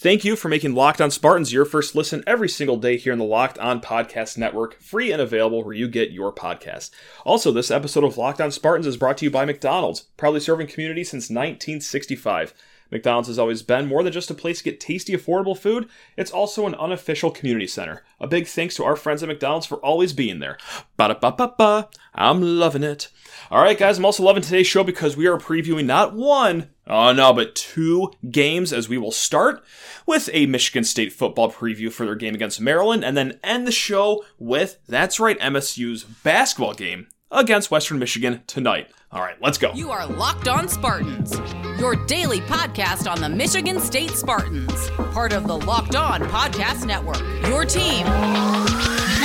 Thank 0.00 0.24
you 0.24 0.36
for 0.36 0.48
making 0.48 0.76
Locked 0.76 1.00
On 1.00 1.10
Spartans 1.10 1.52
your 1.52 1.64
first 1.64 1.96
listen 1.96 2.22
every 2.24 2.48
single 2.48 2.76
day 2.76 2.96
here 2.96 3.12
in 3.12 3.18
the 3.18 3.24
Locked 3.24 3.58
On 3.58 3.80
Podcast 3.80 4.38
Network, 4.38 4.80
free 4.80 5.10
and 5.10 5.20
available 5.20 5.64
where 5.64 5.74
you 5.74 5.88
get 5.88 6.12
your 6.12 6.32
podcasts. 6.32 6.90
Also, 7.24 7.50
this 7.50 7.68
episode 7.68 8.04
of 8.04 8.16
Locked 8.16 8.40
On 8.40 8.52
Spartans 8.52 8.86
is 8.86 8.96
brought 8.96 9.18
to 9.18 9.24
you 9.24 9.30
by 9.32 9.44
McDonald's, 9.44 10.02
proudly 10.16 10.38
serving 10.38 10.68
community 10.68 11.02
since 11.02 11.24
1965. 11.24 12.54
McDonald's 12.90 13.28
has 13.28 13.38
always 13.38 13.62
been 13.62 13.86
more 13.86 14.02
than 14.02 14.12
just 14.12 14.30
a 14.30 14.34
place 14.34 14.58
to 14.58 14.64
get 14.64 14.80
tasty, 14.80 15.14
affordable 15.14 15.56
food, 15.56 15.88
it's 16.16 16.30
also 16.30 16.66
an 16.66 16.74
unofficial 16.74 17.30
community 17.30 17.66
center. 17.66 18.02
A 18.20 18.26
big 18.26 18.46
thanks 18.46 18.74
to 18.76 18.84
our 18.84 18.96
friends 18.96 19.22
at 19.22 19.28
McDonald's 19.28 19.66
for 19.66 19.78
always 19.78 20.12
being 20.12 20.38
there. 20.38 20.58
Ba 20.96 21.08
da 21.08 21.14
ba 21.14 21.32
ba 21.32 21.54
ba. 21.56 21.88
I'm 22.14 22.40
loving 22.42 22.82
it. 22.82 23.08
All 23.50 23.62
right, 23.62 23.78
guys, 23.78 23.98
I'm 23.98 24.04
also 24.04 24.22
loving 24.22 24.42
today's 24.42 24.66
show 24.66 24.84
because 24.84 25.16
we 25.16 25.26
are 25.26 25.38
previewing 25.38 25.86
not 25.86 26.14
one, 26.14 26.70
oh 26.86 27.12
no, 27.12 27.32
but 27.32 27.54
two 27.54 28.12
games 28.30 28.72
as 28.72 28.88
we 28.88 28.98
will 28.98 29.12
start 29.12 29.64
with 30.06 30.28
a 30.32 30.46
Michigan 30.46 30.84
State 30.84 31.12
football 31.12 31.50
preview 31.50 31.90
for 31.90 32.04
their 32.04 32.14
game 32.14 32.34
against 32.34 32.60
Maryland 32.60 33.04
and 33.04 33.16
then 33.16 33.38
end 33.42 33.66
the 33.66 33.72
show 33.72 34.24
with, 34.38 34.78
that's 34.86 35.20
right, 35.20 35.38
MSU's 35.38 36.04
basketball 36.04 36.74
game 36.74 37.08
against 37.30 37.70
Western 37.70 37.98
Michigan 37.98 38.42
tonight. 38.46 38.90
All 39.10 39.22
right, 39.22 39.40
let's 39.40 39.56
go. 39.56 39.72
You 39.72 39.90
are 39.90 40.06
Locked 40.06 40.48
On 40.48 40.68
Spartans, 40.68 41.40
your 41.80 41.96
daily 42.04 42.40
podcast 42.40 43.10
on 43.10 43.22
the 43.22 43.28
Michigan 43.28 43.80
State 43.80 44.10
Spartans, 44.10 44.90
part 45.14 45.32
of 45.32 45.46
the 45.46 45.56
Locked 45.56 45.94
On 45.94 46.20
Podcast 46.24 46.84
Network. 46.84 47.20
Your 47.48 47.64
team 47.64 48.06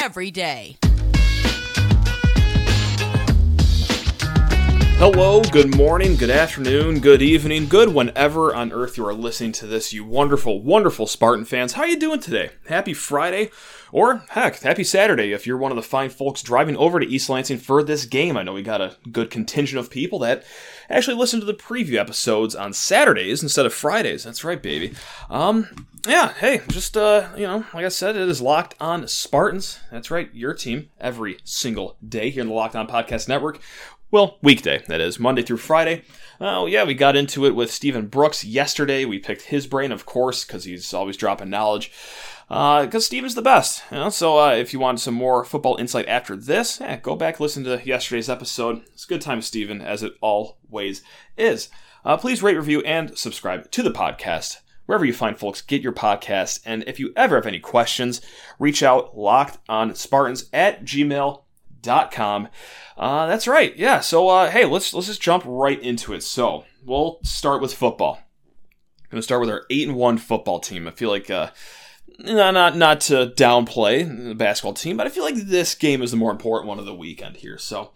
every 0.02 0.32
day. 0.32 0.78
Hello, 5.06 5.42
good 5.42 5.76
morning, 5.76 6.16
good 6.16 6.30
afternoon, 6.30 7.02
good 7.02 7.22
evening, 7.22 7.68
good 7.68 7.94
whenever 7.94 8.56
on 8.56 8.72
earth 8.72 8.98
you 8.98 9.06
are 9.06 9.14
listening 9.14 9.52
to 9.52 9.68
this, 9.68 9.92
you 9.92 10.06
wonderful, 10.06 10.62
wonderful 10.62 11.08
Spartan 11.08 11.44
fans. 11.44 11.74
How 11.74 11.84
you 11.84 11.98
doing 11.98 12.22
today? 12.22 12.52
Happy 12.68 12.94
Friday, 12.94 13.52
or 13.92 14.24
heck, 14.30 14.62
happy 14.62 14.86
Saturday 14.86 15.34
if 15.34 15.46
you're 15.46 15.58
one 15.58 15.74
of 15.74 15.76
the 15.76 15.82
fine 15.82 16.10
folks 16.10 16.42
driving 16.42 16.78
over 16.78 17.02
to 17.02 17.06
East 17.06 17.28
Lansing 17.28 17.58
for 17.58 17.84
this 17.84 18.06
game. 18.06 18.38
I 18.38 18.44
know 18.44 18.54
we 18.54 18.62
got 18.62 18.80
a 18.80 18.96
good 19.12 19.30
contingent 19.30 19.78
of 19.78 19.92
people 19.92 20.20
that 20.20 20.46
actually 20.90 21.18
listen 21.18 21.42
to 21.42 21.46
the 21.46 21.54
preview 21.54 21.96
episodes 21.96 22.56
on 22.56 22.72
Saturdays 22.72 23.44
instead 23.44 23.66
of 23.66 23.74
Fridays. 23.74 24.24
That's 24.24 24.46
right, 24.46 24.64
baby. 24.64 24.94
Um, 25.30 25.86
yeah, 26.08 26.32
hey, 26.32 26.62
just 26.70 26.96
uh, 26.96 27.28
you 27.36 27.46
know, 27.46 27.66
like 27.74 27.84
I 27.84 27.90
said, 27.90 28.16
it 28.16 28.30
is 28.30 28.42
locked 28.42 28.76
on 28.80 29.06
Spartans. 29.10 29.82
That's 29.92 30.10
right, 30.10 30.30
your 30.34 30.54
team 30.54 30.92
every 30.98 31.40
single 31.44 31.98
day 32.08 32.30
here 32.30 32.42
in 32.42 32.48
the 32.48 32.54
Locked 32.54 32.78
On 32.78 32.88
Podcast 32.88 33.28
Network. 33.28 33.60
Well, 34.14 34.38
weekday, 34.44 34.84
that 34.90 35.02
is, 35.02 35.20
Monday 35.20 35.42
through 35.42 35.58
Friday. 35.58 36.04
Oh, 36.40 36.68
yeah, 36.68 36.84
we 36.84 36.94
got 36.94 37.16
into 37.16 37.48
it 37.48 37.56
with 37.56 37.72
Stephen 37.72 38.06
Brooks 38.06 38.46
yesterday. 38.46 39.06
We 39.06 39.18
picked 39.18 39.42
his 39.42 39.66
brain, 39.66 39.92
of 39.92 40.06
course, 40.06 40.46
because 40.46 40.66
he's 40.66 40.94
always 40.94 41.18
dropping 41.18 41.50
knowledge. 41.50 41.92
Because 42.48 42.94
uh, 42.94 43.00
Steven's 43.00 43.34
the 43.34 43.42
best. 43.42 43.82
You 43.90 43.98
know? 43.98 44.10
So 44.10 44.38
uh, 44.38 44.52
if 44.52 44.72
you 44.72 44.80
want 44.80 45.00
some 45.00 45.16
more 45.16 45.44
football 45.44 45.78
insight 45.78 46.08
after 46.08 46.36
this, 46.36 46.80
yeah, 46.80 46.98
go 46.98 47.16
back 47.16 47.40
listen 47.40 47.64
to 47.64 47.82
yesterday's 47.84 48.30
episode. 48.30 48.84
It's 48.94 49.06
a 49.06 49.08
good 49.08 49.22
time, 49.22 49.42
Steven, 49.42 49.82
as 49.82 50.04
it 50.04 50.14
always 50.22 51.02
is. 51.36 51.70
Uh, 52.06 52.16
please 52.16 52.44
rate, 52.44 52.58
review, 52.58 52.82
and 52.82 53.18
subscribe 53.18 53.72
to 53.72 53.82
the 53.82 53.90
podcast 53.90 54.60
wherever 54.86 55.06
you 55.06 55.14
find 55.14 55.40
folks 55.40 55.64
get 55.64 55.82
your 55.82 55.92
podcast. 55.92 56.60
And 56.68 56.84
if 56.86 57.00
you 57.00 57.14
ever 57.16 57.38
have 57.38 57.48
any 57.48 57.60
questions, 57.60 58.22
reach 58.60 58.84
out 58.84 59.18
locked 59.18 59.58
on 59.68 59.96
Spartans 59.96 60.52
at 60.54 60.86
gmail.com. 61.84 62.48
Uh, 62.98 63.28
that's 63.28 63.48
right. 63.48 63.76
Yeah. 63.76 64.00
So 64.00 64.30
uh, 64.30 64.50
hey, 64.50 64.66
let's 64.66 64.94
let's 64.94 65.08
just 65.08 65.22
jump 65.22 65.44
right 65.46 65.82
into 65.82 66.14
it. 66.14 66.24
So 66.24 66.66
we'll 66.86 67.20
start 67.24 67.62
with 67.62 67.74
football. 67.74 68.20
I'm 69.02 69.10
gonna 69.12 69.22
start 69.22 69.42
with 69.42 69.50
our 69.50 69.66
eight 69.70 69.88
and 69.88 69.98
one 69.98 70.18
football 70.18 70.60
team. 70.60 70.88
I 70.88 70.92
feel 70.92 71.10
like 71.10 71.30
uh, 71.30 71.52
not 72.20 72.54
not 72.54 72.76
not 72.78 73.02
to 73.02 73.34
downplay 73.36 74.28
the 74.28 74.36
basketball 74.36 74.74
team, 74.74 74.98
but 74.98 75.08
I 75.08 75.10
feel 75.10 75.24
like 75.24 75.36
this 75.36 75.76
game 75.76 76.02
is 76.02 76.12
the 76.12 76.18
more 76.18 76.32
important 76.32 76.68
one 76.68 76.80
of 76.80 76.86
the 76.86 76.96
weekend 76.96 77.38
here. 77.38 77.58
So 77.58 77.92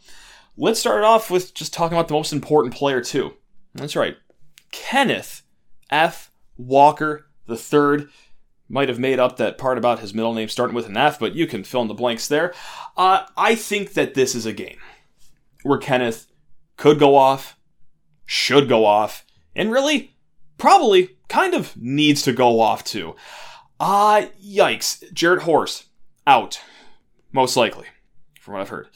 let's 0.55 0.79
start 0.79 1.03
off 1.03 1.31
with 1.31 1.53
just 1.53 1.73
talking 1.73 1.97
about 1.97 2.07
the 2.07 2.13
most 2.13 2.33
important 2.33 2.73
player 2.73 3.01
too. 3.01 3.33
That's 3.73 3.95
right, 3.95 4.17
Kenneth 4.71 5.43
F. 5.89 6.31
Walker 6.57 7.27
the 7.45 7.57
third 7.57 8.09
might 8.69 8.89
have 8.89 8.99
made 8.99 9.19
up 9.19 9.37
that 9.37 9.57
part 9.57 9.77
about 9.77 9.99
his 9.99 10.13
middle 10.13 10.33
name 10.33 10.49
starting 10.49 10.75
with 10.75 10.87
an 10.87 10.97
F, 10.97 11.19
but 11.19 11.35
you 11.35 11.47
can 11.47 11.63
fill 11.63 11.81
in 11.81 11.87
the 11.87 11.93
blanks 11.93 12.27
there. 12.27 12.53
Uh, 12.95 13.25
I 13.35 13.55
think 13.55 13.93
that 13.93 14.13
this 14.13 14.35
is 14.35 14.45
a 14.45 14.53
game 14.53 14.77
where 15.63 15.77
Kenneth 15.77 16.27
could 16.75 16.99
go 16.99 17.15
off, 17.15 17.57
should 18.25 18.69
go 18.69 18.85
off, 18.85 19.25
and 19.55 19.71
really, 19.71 20.15
probably, 20.57 21.17
kind 21.29 21.53
of 21.53 21.75
needs 21.77 22.21
to 22.23 22.33
go 22.33 22.59
off 22.59 22.83
too. 22.83 23.15
Ah, 23.79 24.21
uh, 24.21 24.25
yikes. 24.43 25.03
Jarrett 25.13 25.43
Horst, 25.43 25.85
out. 26.25 26.59
Most 27.31 27.55
likely, 27.55 27.85
from 28.39 28.55
what 28.55 28.61
I've 28.61 28.69
heard. 28.69 28.87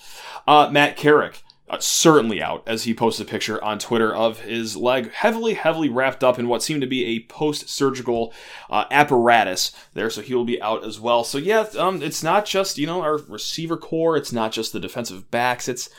Uh, 0.47 0.69
Matt 0.71 0.97
Carrick, 0.97 1.43
uh, 1.71 1.79
certainly 1.79 2.41
out, 2.41 2.61
as 2.67 2.83
he 2.83 2.93
posts 2.93 3.21
a 3.21 3.25
picture 3.25 3.63
on 3.63 3.79
Twitter 3.79 4.13
of 4.13 4.41
his 4.41 4.75
leg 4.75 5.11
heavily, 5.13 5.53
heavily 5.53 5.87
wrapped 5.87 6.23
up 6.23 6.37
in 6.37 6.49
what 6.49 6.61
seemed 6.61 6.81
to 6.81 6.87
be 6.87 7.05
a 7.05 7.23
post 7.23 7.69
surgical 7.69 8.33
uh, 8.69 8.83
apparatus 8.91 9.71
there, 9.93 10.09
so 10.09 10.21
he 10.21 10.35
will 10.35 10.43
be 10.43 10.61
out 10.61 10.83
as 10.85 10.99
well. 10.99 11.23
So, 11.23 11.37
yeah, 11.37 11.65
um, 11.77 12.03
it's 12.03 12.21
not 12.21 12.45
just, 12.45 12.77
you 12.77 12.85
know, 12.85 13.01
our 13.01 13.17
receiver 13.17 13.77
core, 13.77 14.17
it's 14.17 14.33
not 14.33 14.51
just 14.51 14.73
the 14.73 14.79
defensive 14.81 15.31
backs, 15.31 15.69
it's 15.69 15.89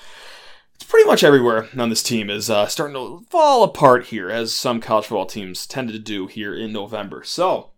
it's 0.74 0.90
pretty 0.90 1.06
much 1.06 1.24
everywhere 1.24 1.68
on 1.78 1.90
this 1.90 2.02
team 2.02 2.28
is 2.28 2.50
uh, 2.50 2.66
starting 2.66 2.94
to 2.94 3.24
fall 3.30 3.62
apart 3.62 4.06
here, 4.06 4.28
as 4.28 4.54
some 4.54 4.80
college 4.80 5.06
football 5.06 5.26
teams 5.26 5.66
tended 5.66 5.94
to 5.94 6.00
do 6.00 6.26
here 6.26 6.54
in 6.54 6.72
November. 6.72 7.22
So, 7.24 7.71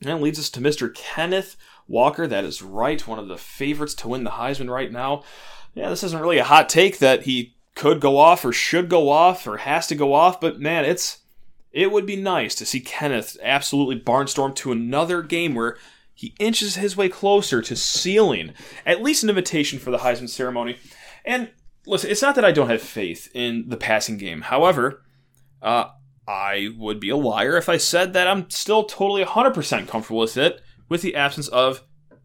that 0.00 0.20
leads 0.20 0.38
us 0.38 0.50
to 0.50 0.60
Mr. 0.60 0.92
Kenneth 0.94 1.56
Walker. 1.88 2.26
That 2.26 2.44
is 2.44 2.62
right, 2.62 3.06
one 3.06 3.18
of 3.18 3.28
the 3.28 3.38
favorites 3.38 3.94
to 3.94 4.08
win 4.08 4.24
the 4.24 4.30
Heisman 4.30 4.70
right 4.70 4.92
now. 4.92 5.22
Yeah, 5.74 5.88
this 5.88 6.04
isn't 6.04 6.20
really 6.20 6.38
a 6.38 6.44
hot 6.44 6.68
take 6.68 6.98
that 6.98 7.22
he 7.22 7.56
could 7.74 8.00
go 8.00 8.18
off 8.18 8.44
or 8.44 8.52
should 8.52 8.88
go 8.88 9.10
off 9.10 9.46
or 9.46 9.58
has 9.58 9.86
to 9.88 9.94
go 9.94 10.14
off, 10.14 10.40
but 10.40 10.58
man, 10.58 10.84
it's 10.84 11.18
it 11.72 11.92
would 11.92 12.06
be 12.06 12.16
nice 12.16 12.54
to 12.54 12.64
see 12.64 12.80
Kenneth 12.80 13.36
absolutely 13.42 14.00
barnstorm 14.00 14.54
to 14.56 14.72
another 14.72 15.20
game 15.22 15.54
where 15.54 15.76
he 16.14 16.34
inches 16.38 16.76
his 16.76 16.96
way 16.96 17.10
closer 17.10 17.60
to 17.60 17.76
sealing 17.76 18.54
at 18.86 19.02
least 19.02 19.22
an 19.22 19.28
invitation 19.28 19.78
for 19.78 19.90
the 19.90 19.98
Heisman 19.98 20.30
ceremony. 20.30 20.78
And 21.26 21.50
listen, 21.86 22.10
it's 22.10 22.22
not 22.22 22.34
that 22.36 22.44
I 22.46 22.52
don't 22.52 22.70
have 22.70 22.80
faith 22.80 23.30
in 23.34 23.68
the 23.68 23.76
passing 23.76 24.16
game. 24.16 24.40
However, 24.40 25.02
uh, 25.60 25.90
I 26.26 26.68
would 26.76 27.00
be 27.00 27.10
a 27.10 27.16
liar 27.16 27.56
if 27.56 27.68
I 27.68 27.76
said 27.76 28.12
that 28.12 28.26
I'm 28.26 28.50
still 28.50 28.84
totally 28.84 29.24
100% 29.24 29.88
comfortable 29.88 30.20
with 30.20 30.36
it 30.36 30.60
with 30.88 31.02
the 31.02 31.14
absence 31.14 31.48
of 31.48 31.82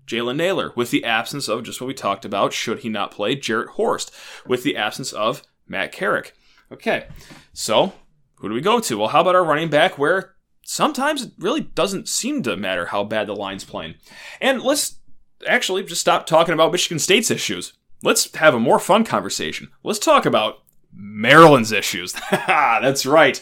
Jalen 0.08 0.38
Nailor, 0.38 0.74
with 0.76 0.92
the 0.92 1.04
absence 1.04 1.48
of 1.48 1.64
just 1.64 1.80
what 1.80 1.88
we 1.88 1.94
talked 1.94 2.26
about, 2.26 2.54
should 2.54 2.80
he 2.80 2.90
not 2.90 3.12
play, 3.12 3.36
Jarrett 3.36 3.70
Horst, 3.72 4.12
with 4.46 4.64
the 4.64 4.76
absence 4.76 5.14
of 5.14 5.44
Matt 5.68 5.92
Carrick. 5.92 6.34
Okay, 6.72 7.08
so 7.54 7.94
who 8.36 8.50
do 8.50 8.56
we 8.56 8.62
go 8.62 8.80
to? 8.80 8.98
Well, 8.98 9.10
how 9.10 9.22
about 9.22 9.36
our 9.36 9.44
running 9.44 9.70
back 9.70 9.98
where 9.98 10.36
sometimes 10.64 11.24
it 11.24 11.32
really 11.38 11.62
doesn't 11.62 12.10
seem 12.10 12.44
to 12.44 12.58
matter 12.58 12.88
how 12.88 13.04
bad 13.04 13.28
the 13.28 13.36
line's 13.36 13.64
playing? 13.64 13.96
And 14.40 14.62
let's 14.62 15.00
actually 15.48 15.84
just 15.84 16.02
stop 16.02 16.26
talking 16.26 16.54
about 16.54 16.72
Michigan 16.72 17.00
State's 17.00 17.32
issues. 17.32 17.74
Let's 18.04 18.36
have 18.36 18.54
a 18.54 18.60
more 18.60 18.80
fun 18.80 19.04
conversation. 19.04 19.70
Let's 19.84 20.00
talk 20.00 20.26
about 20.26 20.64
Maryland's 20.94 21.72
issues. 21.72 22.14
That's 22.32 23.06
right. 23.06 23.42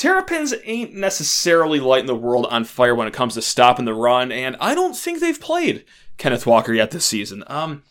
Terrapins 0.00 0.54
ain't 0.64 0.94
necessarily 0.94 1.78
lighting 1.78 2.06
the 2.06 2.14
world 2.14 2.46
on 2.46 2.64
fire 2.64 2.94
when 2.94 3.06
it 3.06 3.12
comes 3.12 3.34
to 3.34 3.42
stopping 3.42 3.84
the 3.84 3.92
run, 3.92 4.32
and 4.32 4.56
I 4.58 4.74
don't 4.74 4.96
think 4.96 5.20
they've 5.20 5.38
played 5.38 5.84
Kenneth 6.16 6.46
Walker 6.46 6.72
yet 6.72 6.90
this 6.90 7.04
season. 7.04 7.44
Um, 7.48 7.82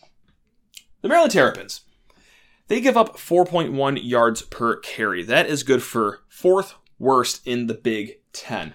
the 1.02 1.08
Maryland 1.08 1.30
Terrapins, 1.30 1.82
they 2.66 2.80
give 2.80 2.96
up 2.96 3.16
4.1 3.16 4.00
yards 4.02 4.42
per 4.42 4.74
carry. 4.80 5.22
That 5.22 5.46
is 5.46 5.62
good 5.62 5.84
for 5.84 6.22
fourth 6.26 6.74
worst 6.98 7.46
in 7.46 7.68
the 7.68 7.74
Big 7.74 8.18
Ten. 8.32 8.74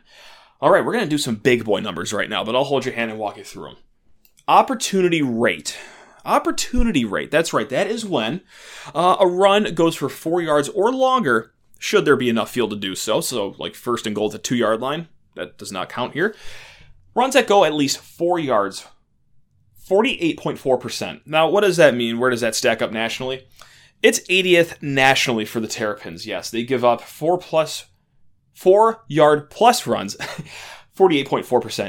All 0.62 0.72
right, 0.72 0.86
we're 0.86 0.94
going 0.94 1.04
to 1.04 1.10
do 1.10 1.18
some 1.18 1.36
big 1.36 1.66
boy 1.66 1.82
numbers 1.82 2.14
right 2.14 2.30
now, 2.30 2.46
but 2.46 2.56
I'll 2.56 2.64
hold 2.64 2.86
your 2.86 2.96
hand 2.96 3.12
and 3.12 3.20
walk 3.20 3.36
you 3.36 3.44
through 3.44 3.66
them. 3.66 3.78
Opportunity 4.48 5.22
rate. 5.22 5.78
Opportunity 6.24 7.04
rate. 7.04 7.32
That's 7.32 7.52
right. 7.52 7.68
That 7.68 7.88
is 7.88 8.06
when 8.06 8.44
uh, 8.94 9.18
a 9.20 9.28
run 9.28 9.74
goes 9.74 9.98
for 9.98 10.08
four 10.08 10.42
yards 10.42 10.70
or 10.70 10.94
longer 10.94 11.52
should 11.80 12.06
there 12.06 12.16
be 12.16 12.30
enough 12.30 12.52
field 12.52 12.72
to 12.72 12.76
do 12.76 12.96
so. 12.96 13.22
So, 13.22 13.56
like 13.58 13.76
first 13.76 14.06
and 14.08 14.16
goal 14.16 14.28
at 14.28 14.32
the 14.32 14.38
two 14.38 14.56
yard 14.56 14.82
line, 14.82 15.08
that 15.36 15.58
does 15.58 15.72
not 15.72 15.90
count 15.90 16.14
here. 16.14 16.36
Runs 17.16 17.34
that 17.34 17.48
go 17.48 17.64
at 17.64 17.74
least 17.74 17.98
four 17.98 18.40
yards, 18.40 18.86
48.4%. 19.88 21.22
Now, 21.26 21.50
what 21.50 21.62
does 21.62 21.78
that 21.78 21.96
mean? 21.96 22.20
Where 22.20 22.30
does 22.30 22.42
that 22.42 22.56
stack 22.56 22.82
up 22.82 22.92
nationally? 22.92 23.48
It's 24.02 24.20
80th 24.28 24.82
nationally 24.82 25.46
for 25.46 25.60
the 25.60 25.68
Terrapins. 25.68 26.26
Yes, 26.26 26.52
they 26.52 26.64
give 26.64 26.84
up 26.84 27.02
four 27.02 27.38
plus, 27.38 27.86
four 28.54 29.04
yard 29.08 29.50
plus 29.50 29.88
runs, 29.88 30.16
48.4%, 30.98 31.46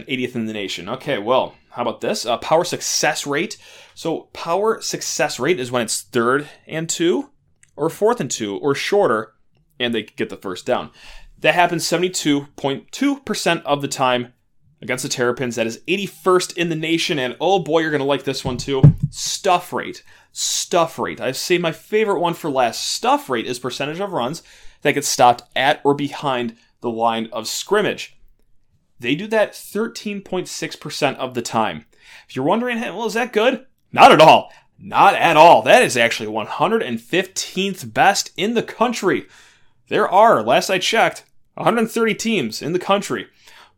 80th 0.08 0.34
in 0.34 0.46
the 0.46 0.52
nation. 0.52 0.88
Okay, 0.88 1.18
well, 1.18 1.54
how 1.70 1.82
about 1.82 2.00
this? 2.00 2.24
Uh, 2.24 2.38
power 2.38 2.64
success 2.64 3.26
rate. 3.26 3.58
So, 3.94 4.28
power 4.32 4.80
success 4.80 5.38
rate 5.38 5.60
is 5.60 5.70
when 5.70 5.82
it's 5.82 6.02
third 6.02 6.48
and 6.66 6.88
two, 6.88 7.30
or 7.76 7.90
fourth 7.90 8.20
and 8.20 8.30
two, 8.30 8.56
or 8.58 8.74
shorter 8.74 9.34
and 9.78 9.94
they 9.94 10.02
get 10.02 10.28
the 10.28 10.36
first 10.36 10.66
down. 10.66 10.90
That 11.38 11.54
happens 11.54 11.84
72.2% 11.84 13.62
of 13.62 13.82
the 13.82 13.88
time 13.88 14.32
against 14.80 15.02
the 15.02 15.08
Terrapins. 15.08 15.56
That 15.56 15.66
is 15.66 15.82
81st 15.86 16.56
in 16.56 16.68
the 16.68 16.76
nation. 16.76 17.18
And 17.18 17.36
oh 17.40 17.58
boy, 17.58 17.80
you're 17.80 17.90
going 17.90 18.00
to 18.00 18.06
like 18.06 18.24
this 18.24 18.44
one 18.44 18.56
too. 18.56 18.82
Stuff 19.10 19.72
rate. 19.72 20.02
Stuff 20.32 20.98
rate. 20.98 21.20
I've 21.20 21.40
my 21.60 21.72
favorite 21.72 22.20
one 22.20 22.34
for 22.34 22.50
last. 22.50 22.86
Stuff 22.86 23.28
rate 23.30 23.46
is 23.46 23.58
percentage 23.58 24.00
of 24.00 24.12
runs 24.12 24.42
that 24.82 24.92
get 24.92 25.04
stopped 25.04 25.42
at 25.54 25.80
or 25.84 25.94
behind 25.94 26.56
the 26.80 26.90
line 26.90 27.28
of 27.32 27.48
scrimmage. 27.48 28.18
They 28.98 29.14
do 29.14 29.26
that 29.28 29.52
13.6% 29.52 31.16
of 31.16 31.34
the 31.34 31.42
time. 31.42 31.86
If 32.28 32.36
you're 32.36 32.44
wondering, 32.44 32.78
hey, 32.78 32.90
well, 32.90 33.06
is 33.06 33.14
that 33.14 33.32
good? 33.32 33.66
Not 33.92 34.12
at 34.12 34.20
all. 34.20 34.52
Not 34.78 35.14
at 35.14 35.36
all. 35.36 35.62
That 35.62 35.82
is 35.82 35.96
actually 35.96 36.28
115th 36.28 37.92
best 37.92 38.30
in 38.36 38.54
the 38.54 38.62
country. 38.62 39.26
There 39.88 40.08
are, 40.08 40.42
last 40.42 40.70
I 40.70 40.78
checked, 40.78 41.24
130 41.54 42.14
teams 42.14 42.62
in 42.62 42.72
the 42.72 42.78
country. 42.78 43.28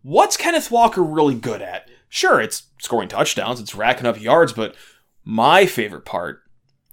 What's 0.02 0.36
Kenneth 0.36 0.70
Walker 0.70 1.02
really 1.02 1.34
good 1.34 1.62
at? 1.62 1.90
Sure, 2.08 2.40
it's 2.40 2.64
scoring 2.80 3.08
touchdowns, 3.08 3.60
it's 3.60 3.74
racking 3.74 4.06
up 4.06 4.20
yards, 4.20 4.52
but 4.52 4.74
my 5.24 5.66
favorite 5.66 6.04
part 6.04 6.42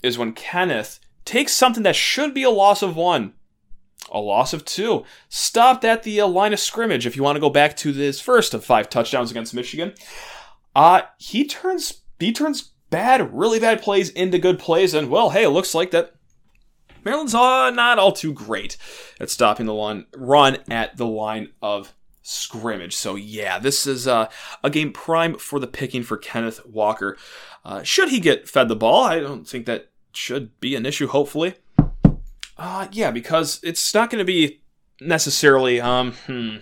is 0.04 0.18
when 0.18 0.34
Kenneth 0.34 1.00
takes 1.24 1.54
something 1.54 1.84
that 1.84 1.96
should 1.96 2.34
be 2.34 2.44
a 2.44 2.50
loss 2.50 2.82
of 2.82 2.96
one, 2.96 3.34
a 4.12 4.20
loss 4.20 4.54
of 4.54 4.66
two, 4.66 5.06
stopped 5.30 5.86
at 5.86 6.04
the 6.04 6.20
uh, 6.20 6.28
line 6.28 6.54
of 6.54 6.60
scrimmage. 6.60 7.08
If 7.08 7.16
you 7.16 7.24
want 7.24 7.38
to 7.38 7.42
go 7.42 7.50
back 7.50 7.78
to 7.78 7.92
this 7.92 8.20
first 8.20 8.54
of 8.54 8.64
five 8.64 8.90
touchdowns 8.90 9.32
against 9.32 9.54
Michigan, 9.54 9.94
uh, 10.76 11.04
he 11.18 11.46
turns 11.46 12.02
he 12.20 12.32
turns 12.32 12.72
bad, 12.90 13.34
really 13.34 13.60
bad 13.60 13.82
plays 13.82 14.10
into 14.10 14.38
good 14.38 14.60
plays, 14.60 14.94
and 14.94 15.10
well, 15.10 15.32
hey, 15.32 15.44
it 15.44 15.50
looks 15.50 15.74
like 15.74 15.92
that 15.92 16.16
Maryland's 17.06 17.36
uh, 17.36 17.70
not 17.70 18.00
all 18.00 18.12
too 18.12 18.34
great 18.34 18.76
at 19.20 19.30
stopping 19.30 19.68
the 19.68 19.74
run, 19.74 20.08
run 20.16 20.58
at 20.70 20.98
the 20.98 21.06
line 21.06 21.50
of 21.62 21.94
scrimmage. 22.24 22.96
So 22.96 23.16
yeah, 23.16 23.60
this 23.60 23.86
is 23.86 24.08
uh, 24.08 24.30
a 24.64 24.70
game 24.70 24.92
prime 24.92 25.38
for 25.38 25.60
the 25.60 25.68
picking 25.68 26.04
for 26.04 26.18
Kenneth 26.18 26.66
Walker. 26.66 27.18
Uh, 27.64 27.84
should 27.84 28.10
he 28.10 28.20
get 28.20 28.50
fed 28.50 28.68
the 28.68 28.76
ball, 28.76 29.04
I 29.04 29.20
don't 29.20 29.48
think 29.48 29.68
that 29.68 29.90
should 30.12 30.60
be 30.60 30.76
an 30.76 30.86
issue. 30.86 31.08
Hopefully, 31.08 31.56
uh, 32.58 32.88
yeah, 32.92 33.12
because 33.12 33.60
it's 33.64 33.94
not 33.94 34.10
going 34.10 34.20
to 34.20 34.26
be 34.26 34.62
necessarily 35.00 35.80
um, 35.80 36.14
hmm, 36.26 36.58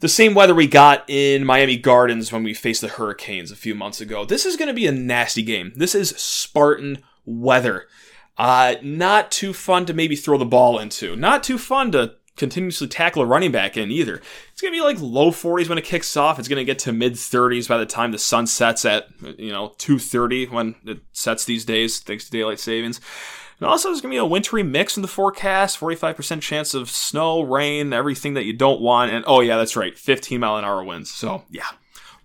the 0.00 0.08
same 0.08 0.34
weather 0.34 0.54
we 0.54 0.66
got 0.66 1.04
in 1.08 1.44
Miami 1.44 1.76
Gardens 1.76 2.32
when 2.32 2.44
we 2.44 2.54
faced 2.54 2.80
the 2.80 2.88
Hurricanes 2.88 3.50
a 3.50 3.56
few 3.56 3.74
months 3.74 4.00
ago. 4.00 4.24
This 4.24 4.46
is 4.46 4.56
going 4.56 4.68
to 4.68 4.74
be 4.74 4.86
a 4.86 4.92
nasty 4.92 5.42
game. 5.42 5.72
This 5.74 5.94
is 5.94 6.10
Spartan 6.10 6.98
weather. 7.24 7.88
Uh, 8.38 8.76
not 8.82 9.30
too 9.30 9.52
fun 9.52 9.84
to 9.86 9.92
maybe 9.92 10.14
throw 10.14 10.38
the 10.38 10.44
ball 10.44 10.78
into. 10.78 11.16
Not 11.16 11.42
too 11.42 11.58
fun 11.58 11.90
to 11.92 12.14
continuously 12.36 12.86
tackle 12.86 13.22
a 13.22 13.26
running 13.26 13.50
back 13.50 13.76
in 13.76 13.90
either. 13.90 14.22
It's 14.52 14.62
going 14.62 14.72
to 14.72 14.78
be 14.78 14.84
like 14.84 15.00
low 15.00 15.30
40s 15.30 15.68
when 15.68 15.76
it 15.76 15.84
kicks 15.84 16.16
off. 16.16 16.38
It's 16.38 16.48
going 16.48 16.58
to 16.58 16.64
get 16.64 16.78
to 16.80 16.92
mid 16.92 17.14
30s 17.14 17.68
by 17.68 17.78
the 17.78 17.86
time 17.86 18.12
the 18.12 18.18
sun 18.18 18.46
sets 18.46 18.84
at, 18.84 19.08
you 19.36 19.50
know, 19.50 19.70
2.30 19.78 20.50
when 20.50 20.76
it 20.86 21.00
sets 21.12 21.44
these 21.44 21.64
days, 21.64 21.98
thanks 21.98 22.24
to 22.26 22.30
daylight 22.30 22.60
savings. 22.60 23.00
And 23.58 23.68
also, 23.68 23.88
there's 23.88 24.00
going 24.00 24.12
to 24.12 24.14
be 24.14 24.18
a 24.18 24.24
wintry 24.24 24.62
mix 24.62 24.96
in 24.96 25.02
the 25.02 25.08
forecast 25.08 25.80
45% 25.80 26.40
chance 26.40 26.74
of 26.74 26.88
snow, 26.88 27.42
rain, 27.42 27.92
everything 27.92 28.34
that 28.34 28.44
you 28.44 28.52
don't 28.52 28.80
want. 28.80 29.10
And 29.10 29.24
oh, 29.26 29.40
yeah, 29.40 29.56
that's 29.56 29.74
right, 29.74 29.98
15 29.98 30.38
mile 30.38 30.56
an 30.56 30.64
hour 30.64 30.84
winds. 30.84 31.10
So, 31.10 31.42
yeah, 31.50 31.66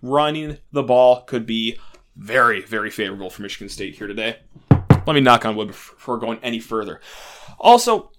running 0.00 0.58
the 0.70 0.84
ball 0.84 1.22
could 1.22 1.44
be 1.44 1.76
very, 2.14 2.62
very 2.62 2.90
favorable 2.90 3.30
for 3.30 3.42
Michigan 3.42 3.68
State 3.68 3.96
here 3.96 4.06
today. 4.06 4.36
Let 5.06 5.14
me 5.14 5.20
knock 5.20 5.44
on 5.44 5.56
wood 5.56 5.68
before 5.68 6.18
going 6.18 6.38
any 6.42 6.60
further. 6.60 7.00
Also, 7.58 8.10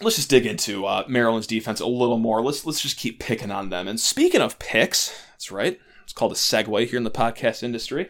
let's 0.00 0.16
just 0.16 0.30
dig 0.30 0.46
into 0.46 0.86
uh, 0.86 1.04
Maryland's 1.08 1.46
defense 1.46 1.80
a 1.80 1.86
little 1.86 2.18
more. 2.18 2.42
Let's 2.42 2.64
let's 2.64 2.80
just 2.80 2.96
keep 2.96 3.20
picking 3.20 3.50
on 3.50 3.68
them. 3.68 3.86
And 3.86 4.00
speaking 4.00 4.40
of 4.40 4.58
picks, 4.58 5.14
that's 5.30 5.50
right. 5.50 5.78
It's 6.04 6.12
called 6.12 6.32
a 6.32 6.36
segue 6.36 6.88
here 6.88 6.96
in 6.96 7.04
the 7.04 7.10
podcast 7.10 7.62
industry. 7.62 8.08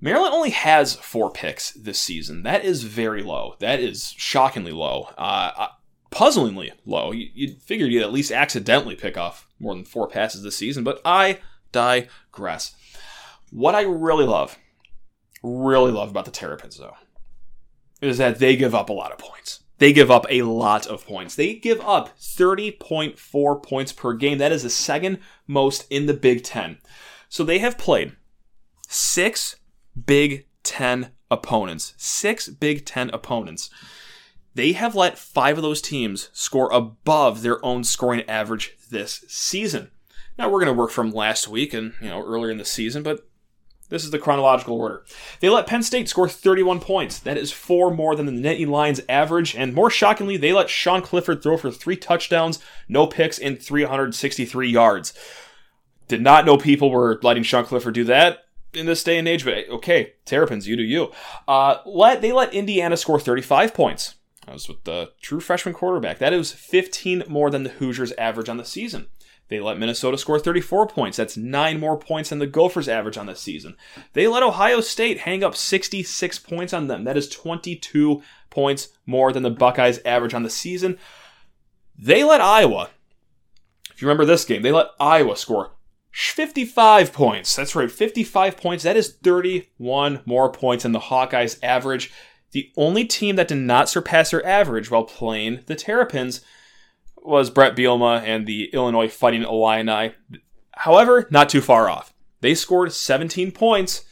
Maryland 0.00 0.32
only 0.32 0.50
has 0.50 0.94
four 0.94 1.30
picks 1.30 1.72
this 1.72 1.98
season. 1.98 2.44
That 2.44 2.64
is 2.64 2.84
very 2.84 3.22
low. 3.22 3.56
That 3.58 3.80
is 3.80 4.14
shockingly 4.16 4.72
low. 4.72 5.08
Uh, 5.18 5.52
uh 5.56 5.68
puzzlingly 6.10 6.72
low. 6.86 7.12
You, 7.12 7.28
would 7.48 7.62
figured 7.62 7.90
you'd 7.90 8.02
at 8.02 8.12
least 8.12 8.32
accidentally 8.32 8.94
pick 8.94 9.16
off 9.16 9.48
more 9.58 9.74
than 9.74 9.84
four 9.84 10.08
passes 10.08 10.42
this 10.42 10.56
season, 10.56 10.84
but 10.84 11.00
I 11.04 11.40
digress. 11.72 12.74
What 13.50 13.74
I 13.74 13.82
really 13.82 14.24
love 14.24 14.56
really 15.42 15.90
love 15.90 16.10
about 16.10 16.24
the 16.24 16.30
Terrapins, 16.30 16.76
though, 16.78 16.96
is 18.00 18.18
that 18.18 18.38
they 18.38 18.56
give 18.56 18.74
up 18.74 18.88
a 18.88 18.92
lot 18.92 19.12
of 19.12 19.18
points. 19.18 19.60
They 19.78 19.92
give 19.92 20.10
up 20.10 20.26
a 20.28 20.42
lot 20.42 20.86
of 20.86 21.06
points. 21.06 21.34
They 21.36 21.54
give 21.54 21.80
up 21.80 22.18
30.4 22.18 23.62
points 23.62 23.92
per 23.92 24.12
game. 24.14 24.38
That 24.38 24.52
is 24.52 24.64
the 24.64 24.70
second 24.70 25.18
most 25.46 25.86
in 25.88 26.06
the 26.06 26.14
Big 26.14 26.42
Ten. 26.42 26.78
So 27.28 27.44
they 27.44 27.58
have 27.58 27.78
played 27.78 28.16
six 28.88 29.56
Big 30.06 30.46
Ten 30.64 31.12
opponents. 31.30 31.94
Six 31.96 32.48
Big 32.48 32.84
Ten 32.84 33.10
opponents. 33.10 33.70
They 34.54 34.72
have 34.72 34.96
let 34.96 35.18
five 35.18 35.56
of 35.56 35.62
those 35.62 35.80
teams 35.80 36.30
score 36.32 36.72
above 36.72 37.42
their 37.42 37.64
own 37.64 37.84
scoring 37.84 38.28
average 38.28 38.76
this 38.90 39.24
season. 39.28 39.92
Now 40.36 40.48
we're 40.48 40.64
going 40.64 40.74
to 40.74 40.80
work 40.80 40.90
from 40.90 41.12
last 41.12 41.46
week 41.46 41.72
and 41.72 41.94
you 42.00 42.08
know 42.08 42.20
earlier 42.24 42.50
in 42.50 42.58
the 42.58 42.64
season, 42.64 43.04
but 43.04 43.28
this 43.88 44.04
is 44.04 44.10
the 44.10 44.18
chronological 44.18 44.78
order. 44.78 45.04
They 45.40 45.48
let 45.48 45.66
Penn 45.66 45.82
State 45.82 46.08
score 46.08 46.28
31 46.28 46.80
points. 46.80 47.18
That 47.18 47.38
is 47.38 47.52
four 47.52 47.92
more 47.92 48.14
than 48.14 48.26
the 48.26 48.32
Nittany 48.32 48.66
Lions 48.66 49.00
average. 49.08 49.56
And 49.56 49.74
more 49.74 49.90
shockingly, 49.90 50.36
they 50.36 50.52
let 50.52 50.68
Sean 50.68 51.02
Clifford 51.02 51.42
throw 51.42 51.56
for 51.56 51.70
three 51.70 51.96
touchdowns, 51.96 52.58
no 52.88 53.06
picks, 53.06 53.38
and 53.38 53.60
363 53.60 54.68
yards. 54.68 55.14
Did 56.06 56.22
not 56.22 56.44
know 56.44 56.56
people 56.56 56.90
were 56.90 57.18
letting 57.22 57.42
Sean 57.42 57.64
Clifford 57.64 57.94
do 57.94 58.04
that 58.04 58.44
in 58.74 58.86
this 58.86 59.02
day 59.02 59.18
and 59.18 59.26
age, 59.26 59.44
but 59.44 59.68
okay, 59.68 60.12
Terrapins, 60.24 60.68
you 60.68 60.76
do 60.76 60.82
you. 60.82 61.10
Uh, 61.46 61.78
let 61.86 62.20
They 62.20 62.32
let 62.32 62.52
Indiana 62.52 62.96
score 62.96 63.20
35 63.20 63.74
points. 63.74 64.14
That 64.46 64.52
was 64.54 64.68
with 64.68 64.84
the 64.84 65.10
true 65.20 65.40
freshman 65.40 65.74
quarterback. 65.74 66.18
That 66.18 66.32
is 66.32 66.52
15 66.52 67.24
more 67.28 67.50
than 67.50 67.64
the 67.64 67.70
Hoosiers 67.70 68.12
average 68.12 68.48
on 68.48 68.56
the 68.56 68.64
season. 68.64 69.08
They 69.48 69.60
let 69.60 69.78
Minnesota 69.78 70.18
score 70.18 70.38
34 70.38 70.86
points. 70.88 71.16
That's 71.16 71.36
nine 71.36 71.80
more 71.80 71.98
points 71.98 72.30
than 72.30 72.38
the 72.38 72.46
Gophers 72.46 72.88
average 72.88 73.16
on 73.16 73.26
this 73.26 73.40
season. 73.40 73.76
They 74.12 74.26
let 74.26 74.42
Ohio 74.42 74.80
State 74.80 75.20
hang 75.20 75.42
up 75.42 75.56
66 75.56 76.38
points 76.40 76.72
on 76.72 76.86
them. 76.86 77.04
That 77.04 77.16
is 77.16 77.28
22 77.28 78.22
points 78.50 78.88
more 79.06 79.32
than 79.32 79.42
the 79.42 79.50
Buckeyes 79.50 80.00
average 80.04 80.34
on 80.34 80.42
the 80.42 80.50
season. 80.50 80.98
They 81.98 82.22
let 82.24 82.40
Iowa, 82.40 82.90
if 83.90 84.02
you 84.02 84.06
remember 84.06 84.24
this 84.24 84.44
game, 84.44 84.62
they 84.62 84.70
let 84.70 84.88
Iowa 85.00 85.36
score 85.36 85.72
55 86.12 87.12
points. 87.12 87.56
That's 87.56 87.74
right, 87.74 87.90
55 87.90 88.56
points. 88.56 88.84
That 88.84 88.96
is 88.96 89.14
31 89.14 90.20
more 90.24 90.52
points 90.52 90.82
than 90.82 90.92
the 90.92 91.00
Hawkeyes 91.00 91.58
average. 91.62 92.12
The 92.52 92.70
only 92.76 93.04
team 93.04 93.36
that 93.36 93.48
did 93.48 93.58
not 93.58 93.88
surpass 93.88 94.30
their 94.30 94.44
average 94.46 94.90
while 94.90 95.04
playing 95.04 95.60
the 95.66 95.74
Terrapins 95.74 96.40
was 97.22 97.50
Bret 97.50 97.76
Bielema 97.76 98.22
and 98.22 98.46
the 98.46 98.70
Illinois 98.72 99.08
Fighting 99.08 99.42
Illini. 99.42 100.14
However, 100.72 101.26
not 101.30 101.48
too 101.48 101.60
far 101.60 101.88
off. 101.88 102.12
They 102.40 102.54
scored 102.54 102.92
17 102.92 103.52
points. 103.52 104.04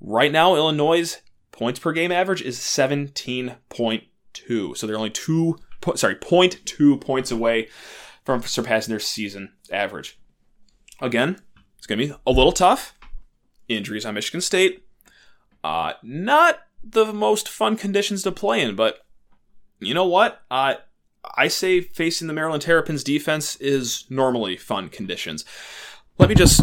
Right 0.00 0.30
now, 0.30 0.54
Illinois' 0.54 1.20
points 1.52 1.80
per 1.80 1.92
game 1.92 2.12
average 2.12 2.42
is 2.42 2.58
17.2. 2.58 4.76
So 4.76 4.86
they're 4.86 4.96
only 4.96 5.10
two, 5.10 5.58
sorry, 5.94 6.16
0.2 6.16 7.00
points 7.00 7.30
away 7.30 7.68
from 8.24 8.42
surpassing 8.42 8.92
their 8.92 9.00
season 9.00 9.52
average. 9.70 10.18
Again, 11.00 11.38
it's 11.78 11.86
going 11.86 11.98
to 11.98 12.06
be 12.06 12.14
a 12.26 12.30
little 12.30 12.52
tough. 12.52 12.94
Injuries 13.68 14.06
on 14.06 14.14
Michigan 14.14 14.40
State. 14.40 14.84
Uh, 15.64 15.94
not 16.02 16.60
the 16.82 17.12
most 17.12 17.48
fun 17.48 17.76
conditions 17.76 18.22
to 18.22 18.32
play 18.32 18.62
in, 18.62 18.76
but 18.76 19.00
you 19.80 19.94
know 19.94 20.06
what? 20.06 20.42
Uh, 20.50 20.74
I 21.34 21.48
say 21.48 21.80
facing 21.80 22.28
the 22.28 22.34
Maryland 22.34 22.62
Terrapins 22.62 23.04
defense 23.04 23.56
is 23.56 24.04
normally 24.08 24.56
fun 24.56 24.88
conditions. 24.88 25.44
Let 26.18 26.28
me 26.28 26.34
just 26.34 26.62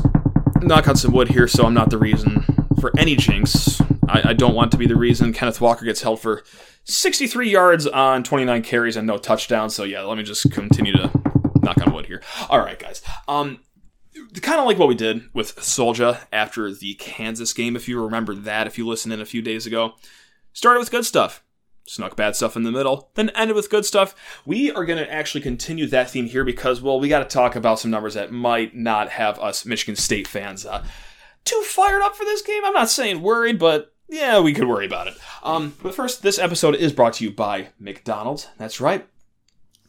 knock 0.62 0.88
on 0.88 0.96
some 0.96 1.12
wood 1.12 1.30
here 1.30 1.48
so 1.48 1.66
I'm 1.66 1.74
not 1.74 1.90
the 1.90 1.98
reason 1.98 2.46
for 2.80 2.92
any 2.98 3.16
jinx. 3.16 3.82
I, 4.08 4.30
I, 4.30 4.34
don't 4.34 4.56
want 4.56 4.72
to 4.72 4.78
be 4.78 4.88
the 4.88 4.96
reason 4.96 5.34
Kenneth 5.34 5.62
Walker 5.62 5.86
gets 5.86 6.02
held 6.02 6.20
for 6.22 6.44
63 6.86 7.50
yards 7.50 7.88
on 7.88 8.24
29 8.24 8.62
carries 8.64 8.96
and 8.96 9.08
no 9.08 9.18
touchdowns. 9.18 9.76
So 9.76 9.84
yeah, 9.84 10.02
let 10.02 10.18
me 10.18 10.24
just 10.24 10.52
continue 10.52 10.94
to 10.94 11.12
knock 11.62 11.86
on 11.86 11.94
wood 11.94 12.06
here. 12.08 12.22
All 12.50 12.60
right, 12.60 12.80
guys. 12.80 13.02
Um, 13.28 13.60
kind 14.42 14.60
of 14.60 14.66
like 14.66 14.78
what 14.78 14.88
we 14.88 14.96
did 14.96 15.24
with 15.34 15.56
Solja 15.58 16.20
after 16.32 16.74
the 16.74 16.96
Kansas 16.96 17.54
game, 17.54 17.76
if 17.76 17.88
you 17.88 18.04
remember 18.04 18.36
that, 18.36 18.68
if 18.68 18.78
you 18.78 18.88
listened 18.88 19.14
in 19.14 19.22
a 19.22 19.26
few 19.26 19.42
days 19.42 19.66
ago. 19.66 19.94
Started 20.54 20.80
with 20.80 20.92
good 20.92 21.06
stuff 21.06 21.44
snuck 21.86 22.16
bad 22.16 22.36
stuff 22.36 22.56
in 22.56 22.64
the 22.64 22.72
middle, 22.72 23.10
then 23.16 23.30
ended 23.32 23.56
with 23.56 23.70
good 23.70 23.86
stuff. 23.86 24.16
We 24.46 24.72
are 24.72 24.86
going 24.86 25.04
to 25.04 25.12
actually 25.12 25.42
continue 25.42 25.88
that 25.88 26.10
theme 26.10 26.26
here 26.26 26.46
because, 26.46 26.82
well, 26.82 27.00
we 27.00 27.10
got 27.10 27.28
to 27.28 27.34
talk 27.34 27.56
about 27.56 27.80
some 27.80 27.92
numbers 27.92 28.14
that 28.14 28.32
might 28.32 28.76
not 28.76 29.10
have 29.10 29.40
us 29.40 29.66
Michigan 29.66 29.96
State 29.96 30.28
fans 30.28 30.66
uh, 30.66 30.86
too 31.46 31.62
fired 31.66 32.02
up 32.02 32.16
for 32.16 32.24
this 32.24 32.42
game. 32.42 32.64
I'm 32.66 32.74
not 32.74 32.90
saying 32.90 33.22
worried, 33.22 33.60
but 33.60 33.94
yeah, 34.10 34.40
we 34.40 34.54
could 34.54 34.68
worry 34.68 34.86
about 34.86 35.08
it. 35.08 35.16
Um, 35.44 35.76
but 35.82 35.96
first, 35.96 36.22
this 36.22 36.40
episode 36.40 36.76
is 36.76 36.94
brought 36.94 37.14
to 37.14 37.24
you 37.24 37.32
by 37.32 37.70
McDonald's. 37.80 38.48
That's 38.58 38.80
right. 38.80 39.08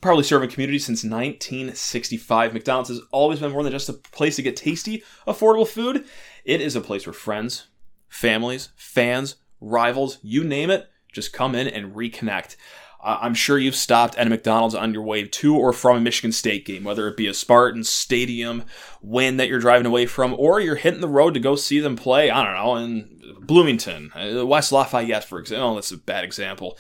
Proudly 0.00 0.24
serving 0.24 0.50
community 0.50 0.78
since 0.78 1.04
1965. 1.04 2.52
McDonald's 2.52 2.90
has 2.90 3.00
always 3.10 3.40
been 3.40 3.52
more 3.52 3.62
than 3.62 3.72
just 3.72 3.88
a 3.88 3.94
place 3.94 4.36
to 4.36 4.42
get 4.42 4.56
tasty, 4.56 5.02
affordable 5.26 5.66
food. 5.66 6.04
It 6.44 6.60
is 6.60 6.76
a 6.76 6.80
place 6.80 7.06
where 7.06 7.14
friends, 7.14 7.68
families, 8.08 8.68
fans, 8.76 9.36
rivals, 9.60 10.18
you 10.22 10.44
name 10.44 10.70
it, 10.70 10.90
just 11.14 11.32
come 11.32 11.54
in 11.54 11.66
and 11.68 11.94
reconnect. 11.94 12.56
I'm 13.04 13.34
sure 13.34 13.58
you've 13.58 13.76
stopped 13.76 14.16
at 14.16 14.26
a 14.26 14.30
McDonald's 14.30 14.74
on 14.74 14.94
your 14.94 15.02
way 15.02 15.24
to 15.24 15.54
or 15.54 15.74
from 15.74 15.98
a 15.98 16.00
Michigan 16.00 16.32
State 16.32 16.64
game, 16.64 16.84
whether 16.84 17.06
it 17.06 17.18
be 17.18 17.26
a 17.26 17.34
Spartan 17.34 17.84
Stadium 17.84 18.64
win 19.02 19.36
that 19.36 19.48
you're 19.48 19.58
driving 19.58 19.86
away 19.86 20.06
from, 20.06 20.34
or 20.38 20.58
you're 20.58 20.76
hitting 20.76 21.02
the 21.02 21.08
road 21.08 21.34
to 21.34 21.40
go 21.40 21.54
see 21.54 21.80
them 21.80 21.96
play, 21.96 22.30
I 22.30 22.42
don't 22.42 22.54
know, 22.54 22.76
in 22.76 23.36
Bloomington, 23.40 24.10
uh, 24.14 24.46
West 24.46 24.72
Lafayette, 24.72 25.24
for 25.24 25.38
example. 25.38 25.68
Oh, 25.68 25.74
that's 25.74 25.92
a 25.92 25.98
bad 25.98 26.24
example. 26.24 26.78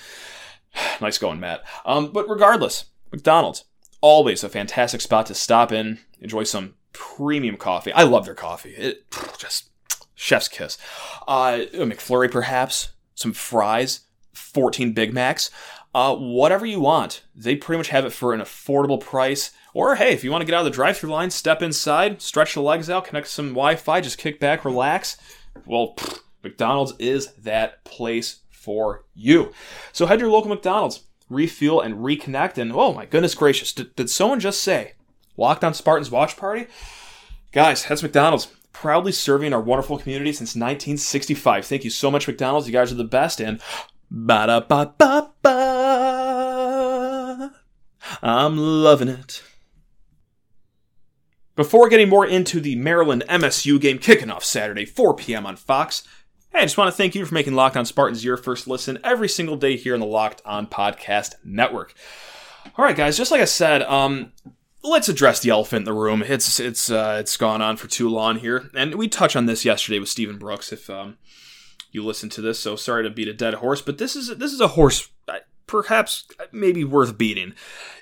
nice 1.00 1.18
going, 1.18 1.40
Matt. 1.40 1.62
Um, 1.84 2.10
but 2.10 2.26
regardless, 2.26 2.86
McDonald's, 3.12 3.64
always 4.00 4.42
a 4.42 4.48
fantastic 4.48 5.02
spot 5.02 5.26
to 5.26 5.34
stop 5.34 5.72
in, 5.72 5.98
enjoy 6.20 6.44
some 6.44 6.74
premium 6.94 7.58
coffee. 7.58 7.92
I 7.92 8.04
love 8.04 8.24
their 8.24 8.34
coffee. 8.34 8.70
It 8.70 9.04
just 9.38 9.68
chef's 10.14 10.48
kiss. 10.48 10.78
Uh, 11.28 11.66
McFlurry, 11.74 12.30
perhaps, 12.30 12.92
some 13.14 13.34
fries, 13.34 14.03
14 14.34 14.92
Big 14.92 15.12
Macs. 15.12 15.50
Uh, 15.94 16.14
whatever 16.16 16.66
you 16.66 16.80
want. 16.80 17.22
They 17.36 17.54
pretty 17.54 17.78
much 17.78 17.88
have 17.88 18.04
it 18.04 18.10
for 18.10 18.32
an 18.32 18.40
affordable 18.40 19.00
price. 19.00 19.52
Or 19.72 19.94
hey, 19.94 20.12
if 20.12 20.24
you 20.24 20.30
want 20.30 20.42
to 20.42 20.46
get 20.46 20.54
out 20.54 20.60
of 20.60 20.64
the 20.64 20.70
drive-through 20.70 21.10
line, 21.10 21.30
step 21.30 21.62
inside, 21.62 22.20
stretch 22.20 22.54
the 22.54 22.60
legs 22.60 22.90
out, 22.90 23.04
connect 23.04 23.28
some 23.28 23.50
Wi-Fi, 23.50 24.00
just 24.00 24.18
kick 24.18 24.40
back, 24.40 24.64
relax. 24.64 25.16
Well, 25.66 25.94
pfft, 25.96 26.20
McDonald's 26.42 26.94
is 26.98 27.32
that 27.34 27.84
place 27.84 28.40
for 28.50 29.04
you. 29.14 29.52
So 29.92 30.06
head 30.06 30.18
to 30.18 30.24
your 30.24 30.32
local 30.32 30.50
McDonald's, 30.50 31.04
refuel 31.28 31.80
and 31.80 31.96
reconnect. 31.96 32.58
And 32.58 32.72
oh 32.72 32.92
my 32.92 33.06
goodness 33.06 33.34
gracious, 33.34 33.72
did, 33.72 33.94
did 33.94 34.10
someone 34.10 34.40
just 34.40 34.60
say 34.60 34.94
Locked 35.36 35.64
on 35.64 35.74
Spartans 35.74 36.10
watch 36.10 36.36
party? 36.36 36.66
Guys, 37.52 37.86
that's 37.86 38.02
McDonald's. 38.02 38.46
Proudly 38.72 39.12
serving 39.12 39.52
our 39.52 39.60
wonderful 39.60 39.98
community 39.98 40.32
since 40.32 40.50
1965. 40.50 41.64
Thank 41.64 41.84
you 41.84 41.90
so 41.90 42.10
much, 42.10 42.26
McDonald's. 42.26 42.66
You 42.66 42.72
guys 42.72 42.90
are 42.90 42.96
the 42.96 43.04
best. 43.04 43.40
And 43.40 43.60
ba 44.16 44.46
da 44.46 44.60
ba 44.60 44.94
ba 44.96 45.32
ba. 45.42 46.84
I'm 48.22 48.56
loving 48.56 49.08
it. 49.08 49.42
Before 51.56 51.88
getting 51.88 52.08
more 52.08 52.24
into 52.24 52.60
the 52.60 52.76
Maryland 52.76 53.24
MSU 53.28 53.80
game 53.80 53.98
kicking 53.98 54.30
off 54.30 54.44
Saturday, 54.44 54.84
4 54.84 55.14
p.m. 55.16 55.46
on 55.46 55.56
Fox, 55.56 56.04
hey, 56.52 56.60
I 56.60 56.62
just 56.62 56.78
want 56.78 56.92
to 56.92 56.96
thank 56.96 57.16
you 57.16 57.26
for 57.26 57.34
making 57.34 57.54
Locked 57.54 57.76
On 57.76 57.84
Spartans 57.84 58.24
your 58.24 58.36
first 58.36 58.68
listen 58.68 58.98
every 59.02 59.28
single 59.28 59.56
day 59.56 59.76
here 59.76 59.94
on 59.94 60.00
the 60.00 60.06
Locked 60.06 60.42
On 60.44 60.66
Podcast 60.68 61.34
Network. 61.44 61.94
All 62.78 62.84
right, 62.84 62.96
guys, 62.96 63.16
just 63.16 63.32
like 63.32 63.40
I 63.40 63.46
said, 63.46 63.82
um, 63.82 64.32
let's 64.84 65.08
address 65.08 65.40
the 65.40 65.50
elephant 65.50 65.80
in 65.80 65.84
the 65.84 65.92
room. 65.92 66.22
It's 66.22 66.60
it's 66.60 66.88
uh, 66.88 67.16
it's 67.20 67.36
gone 67.36 67.62
on 67.62 67.76
for 67.76 67.88
too 67.88 68.08
long 68.08 68.36
here, 68.38 68.70
and 68.74 68.94
we 68.94 69.08
touched 69.08 69.34
on 69.36 69.46
this 69.46 69.64
yesterday 69.64 69.98
with 69.98 70.08
Stephen 70.08 70.38
Brooks. 70.38 70.72
If 70.72 70.88
um, 70.88 71.18
you 71.94 72.04
listen 72.04 72.28
to 72.30 72.40
this, 72.40 72.58
so 72.58 72.76
sorry 72.76 73.04
to 73.04 73.10
beat 73.10 73.28
a 73.28 73.32
dead 73.32 73.54
horse, 73.54 73.80
but 73.80 73.98
this 73.98 74.16
is 74.16 74.36
this 74.38 74.52
is 74.52 74.60
a 74.60 74.68
horse 74.68 75.08
uh, 75.28 75.38
perhaps 75.66 76.26
maybe 76.52 76.84
worth 76.84 77.16
beating 77.16 77.54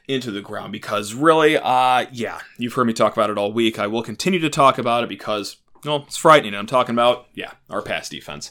into 0.08 0.30
the 0.30 0.40
ground 0.40 0.72
because 0.72 1.14
really, 1.14 1.56
uh, 1.56 2.06
yeah, 2.10 2.40
you've 2.58 2.72
heard 2.72 2.86
me 2.86 2.92
talk 2.92 3.12
about 3.12 3.30
it 3.30 3.38
all 3.38 3.52
week. 3.52 3.78
I 3.78 3.86
will 3.86 4.02
continue 4.02 4.40
to 4.40 4.50
talk 4.50 4.78
about 4.78 5.04
it 5.04 5.08
because 5.08 5.58
well, 5.84 6.04
it's 6.06 6.16
frightening. 6.16 6.54
I'm 6.54 6.66
talking 6.66 6.94
about 6.94 7.26
yeah, 7.34 7.52
our 7.68 7.82
pass 7.82 8.08
defense. 8.08 8.50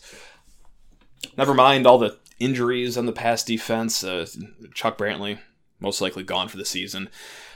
Never 1.38 1.54
mind 1.54 1.88
all 1.88 1.98
the 1.98 2.18
injuries 2.40 2.98
on 2.98 3.06
the 3.06 3.12
pass 3.12 3.44
defense. 3.44 4.04
Uh, 4.04 4.28
Chuck 4.74 4.98
Brantley 4.98 5.40
most 5.80 6.02
likely 6.02 6.24
gone 6.24 6.48
for 6.48 6.58
the 6.58 6.66
season. 6.66 7.10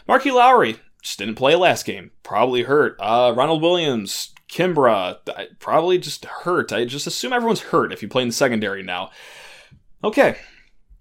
Marqui 0.10 0.34
Lowery 0.34 0.80
just 1.02 1.20
didn't 1.20 1.36
play 1.36 1.56
last 1.56 1.86
game, 1.86 2.12
probably 2.24 2.64
hurt. 2.64 2.98
Uh, 3.00 3.34
Ronald 3.36 3.62
Williams, 3.62 4.34
Kimbra, 4.50 5.18
probably 5.60 5.98
just 5.98 6.26
hurt. 6.26 6.72
I 6.72 6.86
just 6.86 7.08
assume 7.08 7.34
everyone's 7.34 7.62
hurt 7.62 7.92
if 7.92 8.02
you 8.02 8.08
play 8.08 8.22
in 8.22 8.30
the 8.30 8.34
secondary 8.34 8.84
now. 8.84 9.12
Okay, 10.04 10.38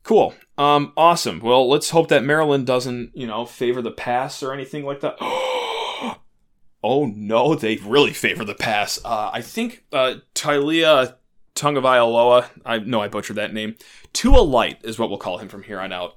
cool. 0.03 0.35
Um, 0.57 0.93
awesome. 0.97 1.41
Well, 1.41 1.69
let's 1.69 1.91
hope 1.91 2.09
that 2.09 2.25
Maryland 2.25 2.67
doesn't, 2.67 3.11
you 3.15 3.27
know, 3.27 3.45
favor 3.45 3.83
the 3.83 3.91
pass 3.91 4.43
or 4.43 4.53
anything 4.53 4.85
like 4.85 5.01
that. 5.01 5.17
oh 5.21 7.07
no, 7.15 7.55
they 7.55 7.77
really 7.77 8.13
favor 8.13 8.45
the 8.45 8.55
pass. 8.55 8.99
Uh, 9.05 9.31
I 9.33 9.43
think 9.43 9.85
uh, 9.93 10.17
Taulia 10.35 11.17
Tagovailoa, 11.55 12.49
I 12.65 12.79
know 12.79 13.01
I 13.01 13.09
butchered 13.09 13.37
that 13.37 13.55
name. 13.55 13.77
Tua 14.13 14.41
Light 14.41 14.81
is 14.85 14.99
what 14.99 15.09
we'll 15.09 15.19
call 15.19 15.39
him 15.39 15.49
from 15.49 15.63
here 15.63 15.81
on 15.81 15.93
out. 15.93 16.17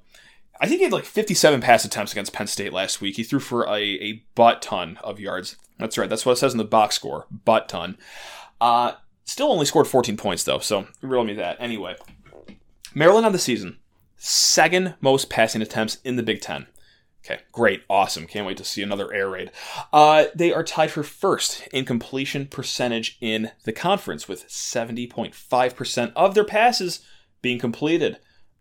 I 0.60 0.68
think 0.68 0.80
he 0.80 0.84
had 0.86 0.94
like 0.94 1.06
57 1.06 1.62
pass 1.62 1.86
attempts 1.86 2.12
against 2.12 2.34
Penn 2.34 2.48
State 2.48 2.74
last 2.74 3.00
week. 3.02 3.16
He 3.16 3.24
threw 3.24 3.40
for 3.40 3.66
a, 3.66 3.80
a 3.80 4.24
butt 4.34 4.62
ton 4.62 4.98
of 5.04 5.20
yards. 5.20 5.56
That's 5.78 5.98
right. 5.98 6.10
That's 6.10 6.26
what 6.26 6.34
it 6.34 6.38
says 6.38 6.54
in 6.54 6.58
the 6.58 6.64
box 6.64 6.96
score. 6.96 7.26
Butt 7.30 7.70
ton. 7.70 7.98
Uh, 8.60 8.94
still 9.24 9.52
only 9.52 9.66
scored 9.66 9.88
14 9.88 10.18
points 10.18 10.44
though, 10.44 10.60
so 10.60 10.88
reel 11.02 11.24
me 11.24 11.34
that. 11.34 11.58
Anyway, 11.60 11.96
Maryland 12.94 13.26
on 13.26 13.32
the 13.32 13.40
season, 13.40 13.78
second 14.18 14.96
most 15.02 15.30
passing 15.30 15.62
attempts 15.62 15.98
in 16.04 16.16
the 16.16 16.24
Big 16.24 16.42
Ten. 16.42 16.68
Okay, 17.26 17.42
great, 17.52 17.84
awesome. 17.90 18.26
Can't 18.26 18.48
wait 18.48 18.58
to 18.58 18.64
see 18.64 18.82
another 18.82 19.14
air 19.14 19.30
raid. 19.30 19.52
Uh, 19.92 20.26
they 20.34 20.54
are 20.54 20.64
tied 20.64 20.92
for 20.92 21.04
first 21.04 21.68
in 21.74 21.84
completion 21.84 22.48
percentage 22.48 23.18
in 23.20 23.52
the 23.66 23.74
conference 23.74 24.30
with 24.30 24.48
70.5% 24.48 26.14
of 26.16 26.36
their 26.36 26.46
passes 26.46 27.02
being 27.42 27.60
completed. 27.60 28.18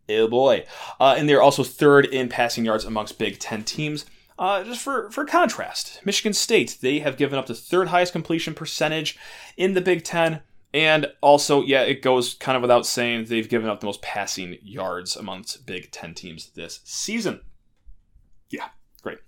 Oh 0.09 0.27
boy. 0.27 0.65
Uh, 0.99 1.15
and 1.17 1.29
they're 1.29 1.43
also 1.43 1.63
third 1.63 2.07
in 2.07 2.29
passing 2.29 2.65
yards 2.65 2.85
amongst 2.85 3.19
Big 3.19 3.39
Ten 3.39 3.63
teams. 3.63 4.05
Uh, 4.39 4.63
just 4.65 4.83
for, 4.83 5.11
for 5.11 5.25
contrast, 5.25 6.01
Michigan 6.05 6.35
State, 6.35 6.79
they 6.81 6.99
have 6.99 7.17
given 7.17 7.39
up 7.39 7.47
the 7.47 7.55
third 7.55 7.89
highest 7.89 8.13
completion 8.13 8.55
percentage 8.55 9.19
in 9.57 9.73
the 9.73 9.81
Big 9.81 10.05
Ten. 10.05 10.43
And 10.75 11.07
also, 11.23 11.63
yeah, 11.63 11.83
it 11.83 12.03
goes 12.03 12.35
kind 12.35 12.55
of 12.55 12.61
without 12.61 12.85
saying, 12.85 13.25
they've 13.25 13.49
given 13.49 13.71
up 13.71 13.81
the 13.81 13.87
most 13.87 14.03
passing 14.03 14.59
yards 14.63 15.17
amongst 15.17 15.65
Big 15.65 15.91
Ten 15.91 16.13
teams 16.13 16.51
this 16.51 16.81
season. 16.85 17.41
Yeah, 18.51 18.69
great. 19.03 19.19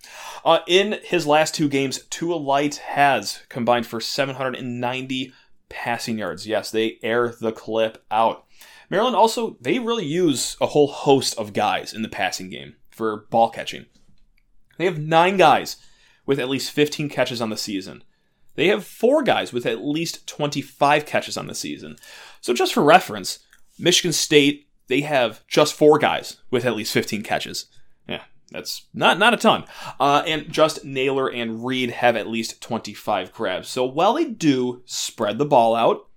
Uh, 0.44 0.58
in 0.66 0.98
his 1.04 1.26
last 1.26 1.54
two 1.54 1.70
games, 1.70 2.04
Tua 2.10 2.34
Light 2.34 2.76
has 2.76 3.40
combined 3.48 3.86
for 3.86 4.00
790 4.00 5.32
passing 5.70 6.18
yards. 6.18 6.46
Yes, 6.46 6.70
they 6.70 6.98
air 7.02 7.34
the 7.40 7.52
clip 7.52 8.04
out. 8.10 8.44
Maryland 8.90 9.16
also, 9.16 9.56
they 9.60 9.78
really 9.78 10.06
use 10.06 10.56
a 10.60 10.66
whole 10.66 10.88
host 10.88 11.36
of 11.38 11.52
guys 11.52 11.94
in 11.94 12.02
the 12.02 12.08
passing 12.08 12.50
game 12.50 12.76
for 12.90 13.26
ball 13.30 13.50
catching. 13.50 13.86
They 14.78 14.86
have 14.86 14.98
nine 14.98 15.36
guys 15.36 15.76
with 16.24 16.38
at 16.38 16.48
least 16.48 16.70
15 16.70 17.08
catches 17.08 17.42
on 17.42 17.50
the 17.50 17.56
season. 17.56 18.02
They 18.54 18.68
have 18.68 18.84
four 18.84 19.22
guys 19.22 19.52
with 19.52 19.66
at 19.66 19.84
least 19.84 20.26
25 20.26 21.06
catches 21.06 21.36
on 21.36 21.46
the 21.46 21.54
season. 21.54 21.96
So, 22.40 22.52
just 22.52 22.74
for 22.74 22.82
reference, 22.82 23.40
Michigan 23.78 24.12
State, 24.12 24.66
they 24.88 25.02
have 25.02 25.46
just 25.46 25.74
four 25.74 25.98
guys 25.98 26.38
with 26.50 26.64
at 26.64 26.74
least 26.74 26.92
15 26.92 27.22
catches. 27.22 27.66
Yeah, 28.08 28.22
that's 28.50 28.86
not 28.92 29.18
not 29.18 29.34
a 29.34 29.36
ton. 29.36 29.64
Uh, 30.00 30.22
and 30.26 30.50
just 30.50 30.84
Nailor 30.84 31.28
and 31.28 31.64
Reed 31.64 31.90
have 31.90 32.16
at 32.16 32.26
least 32.26 32.60
25 32.60 33.32
grabs. 33.32 33.68
So 33.68 33.84
while 33.84 34.14
they 34.14 34.24
do 34.24 34.82
spread 34.86 35.38
the 35.38 35.44
ball 35.44 35.76
out, 35.76 36.08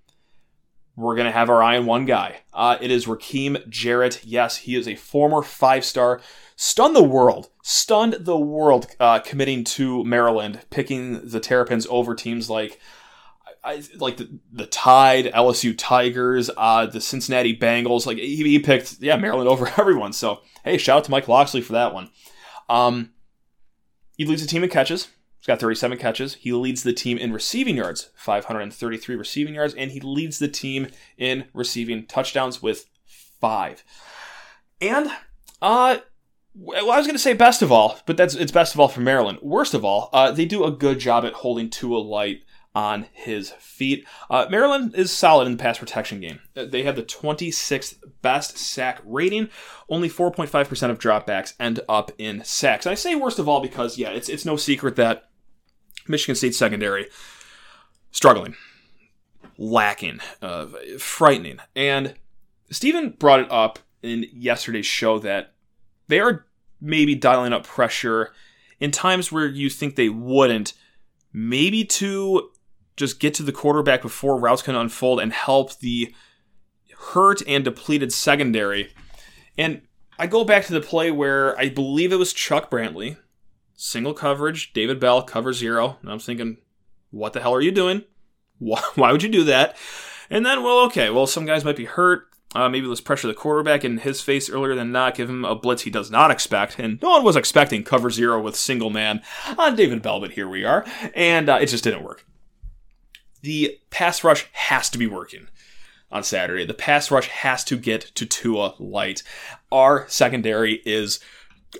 we're 0.96 1.16
going 1.16 1.26
to 1.26 1.32
have 1.32 1.50
our 1.50 1.64
eye 1.64 1.78
on 1.78 1.86
one 1.86 2.06
guy. 2.06 2.42
Uh, 2.54 2.78
it 2.82 2.92
is 2.92 3.06
Rakim 3.06 3.68
Jarrett. 3.70 4.24
Yes, 4.24 4.58
he 4.58 4.76
is 4.76 4.88
a 4.88 4.96
former 4.96 5.42
five 5.42 5.86
star. 5.86 6.22
Stunned 6.64 6.96
the 6.96 7.02
world. 7.02 7.50
Stunned 7.64 8.18
the 8.20 8.38
world 8.38 8.86
uh, 9.00 9.18
committing 9.18 9.64
to 9.64 10.04
Maryland, 10.04 10.60
picking 10.70 11.28
the 11.28 11.40
Terrapins 11.40 11.88
over 11.90 12.14
teams 12.14 12.52
like. 12.52 12.80
I, 13.64 13.82
like 13.98 14.18
the, 14.18 14.40
the 14.52 14.68
Tide, 14.68 15.26
LSU 15.34 15.74
Tigers, 15.76 16.52
uh, 16.56 16.86
the 16.86 17.02
Cincinnati 17.02 17.58
Bengals. 17.58 18.06
Like 18.06 18.18
he, 18.18 18.36
he, 18.44 18.60
picked, 18.60 18.98
yeah, 19.00 19.16
Maryland 19.16 19.50
over 19.50 19.72
everyone. 19.80 20.14
So 20.14 20.42
hey, 20.64 20.78
shout 20.78 21.00
out 21.00 21.04
to 21.06 21.12
Mike 21.12 21.28
Locksley 21.28 21.62
for 21.62 21.74
that 21.74 21.96
one. 21.96 22.12
Um, 22.70 23.10
he 24.16 24.26
leads 24.26 24.44
the 24.44 24.48
team 24.48 24.64
in 24.64 24.70
catches. 24.70 25.08
He's 25.40 25.48
got 25.48 25.60
37 25.60 25.98
catches. 25.98 26.36
He 26.36 26.54
leads 26.54 26.84
the 26.84 26.94
team 26.94 27.18
in 27.18 27.34
receiving 27.34 27.78
yards, 27.78 28.12
533 28.14 29.16
receiving 29.16 29.56
yards, 29.56 29.74
and 29.74 29.90
he 29.90 30.00
leads 30.00 30.38
the 30.38 30.48
team 30.48 30.90
in 31.18 31.46
receiving 31.56 32.06
touchdowns 32.06 32.62
with 32.62 32.86
five. 33.08 33.84
And 34.80 35.10
uh 35.60 35.98
well, 36.54 36.92
I 36.92 36.98
was 36.98 37.08
going 37.08 37.16
to 37.16 37.20
say 37.20 37.34
best 37.34 37.62
of 37.62 37.72
all, 37.72 38.00
but 38.06 38.18
that's 38.18 38.36
it's 38.36 38.52
best 38.52 38.74
of 38.74 38.80
all 38.80 38.88
for 38.88 39.02
Maryland. 39.02 39.40
Worst 39.42 39.74
of 39.74 39.86
all, 39.86 40.10
uh, 40.14 40.32
they 40.32 40.46
do 40.46 40.64
a 40.64 40.72
good 40.72 41.00
job 41.00 41.26
at 41.26 41.34
holding 41.34 41.70
Tua 41.70 41.98
Light 41.98 42.44
on 42.74 43.08
his 43.12 43.52
feet. 43.52 44.08
Uh, 44.30 44.46
Maryland 44.50 44.96
is 44.96 45.12
solid 45.12 45.46
in 45.46 45.54
the 45.54 45.62
pass 45.62 45.78
protection 45.78 46.22
game. 46.22 46.40
Uh, 46.56 46.66
they 46.66 46.84
have 46.84 46.96
the 46.96 47.04
26th 47.04 47.98
best 48.22 48.58
sack 48.58 49.02
rating. 49.04 49.50
Only 49.90 50.10
4.5% 50.10 50.90
of 50.90 51.00
dropbacks 51.00 51.54
end 51.60 51.82
up 51.90 52.12
in 52.18 52.44
sacks. 52.44 52.86
And 52.86 52.92
I 52.92 52.96
say 52.96 53.16
worst 53.16 53.40
of 53.40 53.50
all 53.50 53.60
because, 53.60 53.98
yeah, 53.98 54.10
it's, 54.10 54.30
it's 54.30 54.46
no 54.46 54.56
secret 54.56 54.96
that 54.96 55.30
Michigan 56.08 56.36
State 56.36 56.56
secondary 56.56 57.08
struggling, 58.12 58.56
lacking, 59.58 60.20
uh, 60.42 60.68
frightening. 60.98 61.60
And 61.76 62.16
Stephen 62.70 63.12
brought 63.12 63.42
it 63.42 63.52
up 63.52 63.80
in 64.02 64.28
yesterday's 64.32 64.86
show 64.86 65.20
that 65.20 65.54
they 66.12 66.20
are 66.20 66.46
maybe 66.82 67.16
dialing 67.16 67.54
up 67.54 67.64
pressure 67.64 68.32
in 68.80 68.92
times 68.92 69.32
where 69.32 69.48
you 69.48 69.70
think 69.70 69.96
they 69.96 70.10
wouldn't, 70.10 70.74
maybe 71.32 71.86
to 71.86 72.50
just 72.98 73.20
get 73.20 73.34
to 73.36 73.44
the 73.44 73.52
quarterback 73.52 74.02
before 74.02 74.38
routes 74.38 74.62
can 74.62 74.76
unfold 74.76 75.20
and 75.20 75.32
help 75.32 75.80
the 75.80 76.14
hurt 77.14 77.42
and 77.48 77.64
depleted 77.64 78.12
secondary. 78.12 78.92
And 79.58 79.82
I 80.20 80.28
go 80.28 80.44
back 80.44 80.66
to 80.66 80.74
the 80.74 80.82
play 80.82 81.12
where 81.12 81.58
I 81.58 81.70
believe 81.70 82.12
it 82.12 82.18
was 82.18 82.34
Chuck 82.34 82.70
Brantley, 82.70 83.18
single 83.76 84.14
coverage, 84.14 84.74
David 84.74 85.00
Bell, 85.00 85.24
cover 85.24 85.54
zero. 85.54 85.98
And 86.02 86.12
I'm 86.12 86.20
thinking, 86.20 86.58
what 87.10 87.34
the 87.34 87.42
hell 87.42 87.56
are 87.56 87.62
you 87.62 87.72
doing? 87.72 88.04
Why, 88.60 88.82
why 88.96 89.12
would 89.12 89.24
you 89.24 89.30
do 89.30 89.46
that? 89.46 89.78
And 90.30 90.46
then, 90.46 90.64
well, 90.64 90.80
okay, 90.86 91.10
well, 91.10 91.28
some 91.28 91.46
guys 91.46 91.64
might 91.64 91.76
be 91.76 91.86
hurt. 91.86 92.31
Uh, 92.54 92.68
maybe 92.68 92.86
let's 92.86 93.02
pressure 93.02 93.28
the 93.28 93.34
quarterback 93.34 93.86
in 93.86 94.00
his 94.00 94.20
face 94.22 94.50
earlier 94.50 94.76
than 94.76 94.92
not, 94.92 95.16
give 95.16 95.30
him 95.30 95.46
a 95.46 95.56
blitz 95.56 95.84
he 95.84 95.90
does 95.90 96.12
not 96.12 96.32
expect. 96.32 96.78
And 96.80 97.02
no 97.02 97.12
one 97.12 97.24
was 97.24 97.38
expecting 97.38 97.84
cover 97.84 98.10
zero 98.10 98.42
with 98.42 98.56
single 98.56 98.90
man 98.90 99.22
on 99.58 99.76
David 99.76 100.02
Bell, 100.02 100.20
but 100.20 100.32
here 100.32 100.50
we 100.50 100.66
are. 100.66 100.86
And 101.16 101.48
uh, 101.48 101.60
it 101.62 101.68
just 101.68 101.84
didn't 101.84 102.04
work. 102.04 102.26
The 103.42 103.80
pass 103.90 104.24
rush 104.24 104.48
has 104.52 104.90
to 104.90 104.98
be 104.98 105.08
working 105.08 105.48
on 106.12 106.24
Saturday. 106.24 106.66
The 106.66 106.74
pass 106.74 107.10
rush 107.10 107.28
has 107.28 107.64
to 107.66 107.78
get 107.78 108.02
to 108.16 108.26
Tua 108.26 108.76
light. 108.80 109.24
Our 109.72 110.06
secondary 110.10 110.82
is 110.86 111.20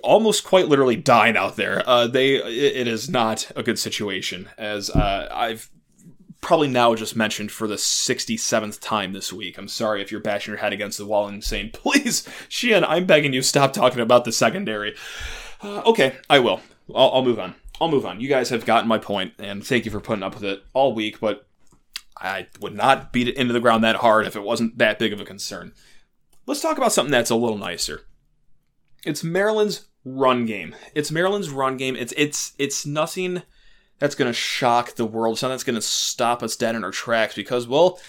almost 0.02 0.44
quite 0.44 0.68
literally 0.68 0.96
dying 0.96 1.36
out 1.36 1.56
there. 1.56 1.82
Uh, 1.86 2.06
they 2.06 2.36
it 2.36 2.88
is 2.88 3.10
not 3.10 3.50
a 3.54 3.62
good 3.62 3.78
situation 3.78 4.48
as 4.56 4.88
uh, 4.88 5.28
I've 5.30 5.70
probably 6.42 6.68
now 6.68 6.94
just 6.94 7.16
mentioned 7.16 7.50
for 7.50 7.66
the 7.66 7.76
67th 7.76 8.80
time 8.80 9.12
this 9.12 9.32
week. 9.32 9.56
I'm 9.56 9.68
sorry 9.68 10.02
if 10.02 10.10
you're 10.10 10.20
bashing 10.20 10.52
your 10.52 10.58
head 10.58 10.74
against 10.74 10.98
the 10.98 11.06
wall 11.06 11.26
and 11.26 11.42
saying, 11.42 11.70
please, 11.72 12.28
Sheehan, 12.50 12.84
I'm 12.84 13.06
begging 13.06 13.32
you, 13.32 13.40
stop 13.40 13.72
talking 13.72 14.00
about 14.00 14.26
the 14.26 14.32
secondary. 14.32 14.94
Uh, 15.62 15.80
okay, 15.86 16.16
I 16.28 16.40
will. 16.40 16.60
I'll, 16.94 17.12
I'll 17.12 17.24
move 17.24 17.38
on. 17.38 17.54
I'll 17.80 17.88
move 17.88 18.04
on. 18.04 18.20
You 18.20 18.28
guys 18.28 18.50
have 18.50 18.66
gotten 18.66 18.88
my 18.88 18.98
point, 18.98 19.32
and 19.38 19.66
thank 19.66 19.86
you 19.86 19.90
for 19.90 20.00
putting 20.00 20.22
up 20.22 20.34
with 20.34 20.44
it 20.44 20.62
all 20.74 20.94
week, 20.94 21.20
but 21.20 21.46
I 22.18 22.48
would 22.60 22.74
not 22.74 23.12
beat 23.12 23.28
it 23.28 23.36
into 23.36 23.52
the 23.52 23.60
ground 23.60 23.82
that 23.84 23.96
hard 23.96 24.26
if 24.26 24.36
it 24.36 24.42
wasn't 24.42 24.78
that 24.78 24.98
big 24.98 25.12
of 25.12 25.20
a 25.20 25.24
concern. 25.24 25.72
Let's 26.46 26.60
talk 26.60 26.76
about 26.76 26.92
something 26.92 27.12
that's 27.12 27.30
a 27.30 27.36
little 27.36 27.58
nicer. 27.58 28.02
It's 29.04 29.24
Maryland's 29.24 29.86
run 30.04 30.44
game. 30.44 30.74
It's 30.94 31.10
Maryland's 31.10 31.50
run 31.50 31.76
game. 31.76 31.96
It's 31.96 32.12
it's 32.16 32.52
it's 32.58 32.84
nothing 32.84 33.42
that's 33.98 34.14
going 34.14 34.28
to 34.28 34.32
shock 34.32 34.94
the 34.94 35.06
world. 35.06 35.34
It's 35.34 35.42
nothing 35.42 35.54
that's 35.54 35.64
going 35.64 35.76
to 35.76 35.82
stop 35.82 36.42
us 36.42 36.56
dead 36.56 36.74
in 36.74 36.84
our 36.84 36.90
tracks 36.90 37.34
because 37.34 37.66
well, 37.66 38.00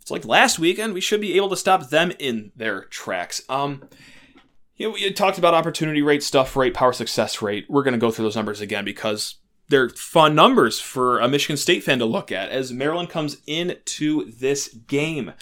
it's 0.00 0.10
like 0.10 0.24
last 0.24 0.58
weekend 0.58 0.94
we 0.94 1.00
should 1.00 1.20
be 1.20 1.36
able 1.36 1.48
to 1.50 1.56
stop 1.56 1.88
them 1.90 2.12
in 2.18 2.52
their 2.56 2.84
tracks. 2.84 3.42
Um 3.48 3.88
you 4.76 4.88
know, 4.88 4.94
we 4.94 5.12
talked 5.12 5.38
about 5.38 5.54
opportunity 5.54 6.02
rate, 6.02 6.22
stuff 6.22 6.56
rate, 6.56 6.74
power 6.74 6.92
success 6.92 7.40
rate. 7.40 7.66
We're 7.68 7.84
going 7.84 7.92
to 7.92 7.98
go 7.98 8.10
through 8.10 8.24
those 8.24 8.36
numbers 8.36 8.60
again 8.60 8.84
because 8.84 9.36
they're 9.68 9.88
fun 9.88 10.34
numbers 10.34 10.80
for 10.80 11.20
a 11.20 11.28
Michigan 11.28 11.56
State 11.56 11.84
fan 11.84 12.00
to 12.00 12.04
look 12.04 12.32
at 12.32 12.50
as 12.50 12.72
Maryland 12.72 13.08
comes 13.08 13.36
into 13.46 14.30
this 14.32 14.68
game. 14.68 15.32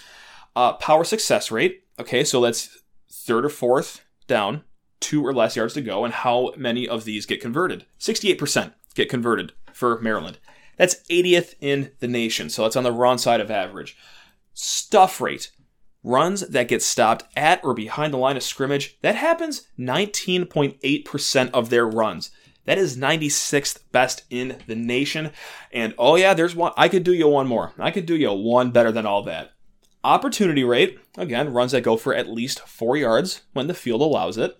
Uh, 0.55 0.73
power 0.73 1.03
success 1.03 1.51
rate. 1.51 1.83
Okay, 1.99 2.23
so 2.23 2.41
that's 2.41 2.77
third 3.11 3.45
or 3.45 3.49
fourth 3.49 4.05
down, 4.27 4.63
two 4.99 5.25
or 5.25 5.33
less 5.33 5.55
yards 5.55 5.73
to 5.73 5.81
go, 5.81 6.05
and 6.05 6.13
how 6.13 6.53
many 6.55 6.87
of 6.87 7.03
these 7.03 7.25
get 7.25 7.41
converted? 7.41 7.85
68% 7.99 8.73
get 8.93 9.09
converted 9.09 9.53
for 9.73 9.99
Maryland. 9.99 10.39
That's 10.77 11.03
80th 11.09 11.55
in 11.59 11.91
the 11.99 12.07
nation, 12.07 12.49
so 12.49 12.63
that's 12.63 12.75
on 12.75 12.83
the 12.83 12.91
wrong 12.91 13.17
side 13.17 13.41
of 13.41 13.51
average. 13.51 13.97
Stuff 14.53 15.21
rate. 15.21 15.51
Runs 16.05 16.41
that 16.41 16.67
get 16.67 16.81
stopped 16.81 17.23
at 17.35 17.63
or 17.63 17.73
behind 17.73 18.13
the 18.13 18.17
line 18.17 18.35
of 18.35 18.43
scrimmage, 18.43 18.97
that 19.01 19.15
happens 19.15 19.69
19.8% 19.79 21.51
of 21.51 21.69
their 21.69 21.87
runs. 21.87 22.31
That 22.65 22.77
is 22.77 22.97
96th 22.97 23.79
best 23.91 24.23
in 24.29 24.57
the 24.67 24.75
nation. 24.75 25.31
And 25.71 25.93
oh 25.97 26.15
yeah, 26.15 26.33
there's 26.33 26.55
one. 26.55 26.73
I 26.75 26.89
could 26.89 27.03
do 27.03 27.13
you 27.13 27.27
one 27.27 27.47
more. 27.47 27.73
I 27.77 27.91
could 27.91 28.05
do 28.05 28.15
you 28.15 28.33
one 28.33 28.71
better 28.71 28.91
than 28.91 29.05
all 29.05 29.23
that. 29.23 29.51
Opportunity 30.03 30.65
rate, 30.65 30.99
again, 31.17 31.53
runs 31.53 31.71
that 31.71 31.81
go 31.81 31.95
for 31.95 32.13
at 32.13 32.29
least 32.29 32.59
four 32.61 32.97
yards 32.97 33.43
when 33.53 33.67
the 33.67 33.73
field 33.73 34.01
allows 34.01 34.37
it. 34.37 34.57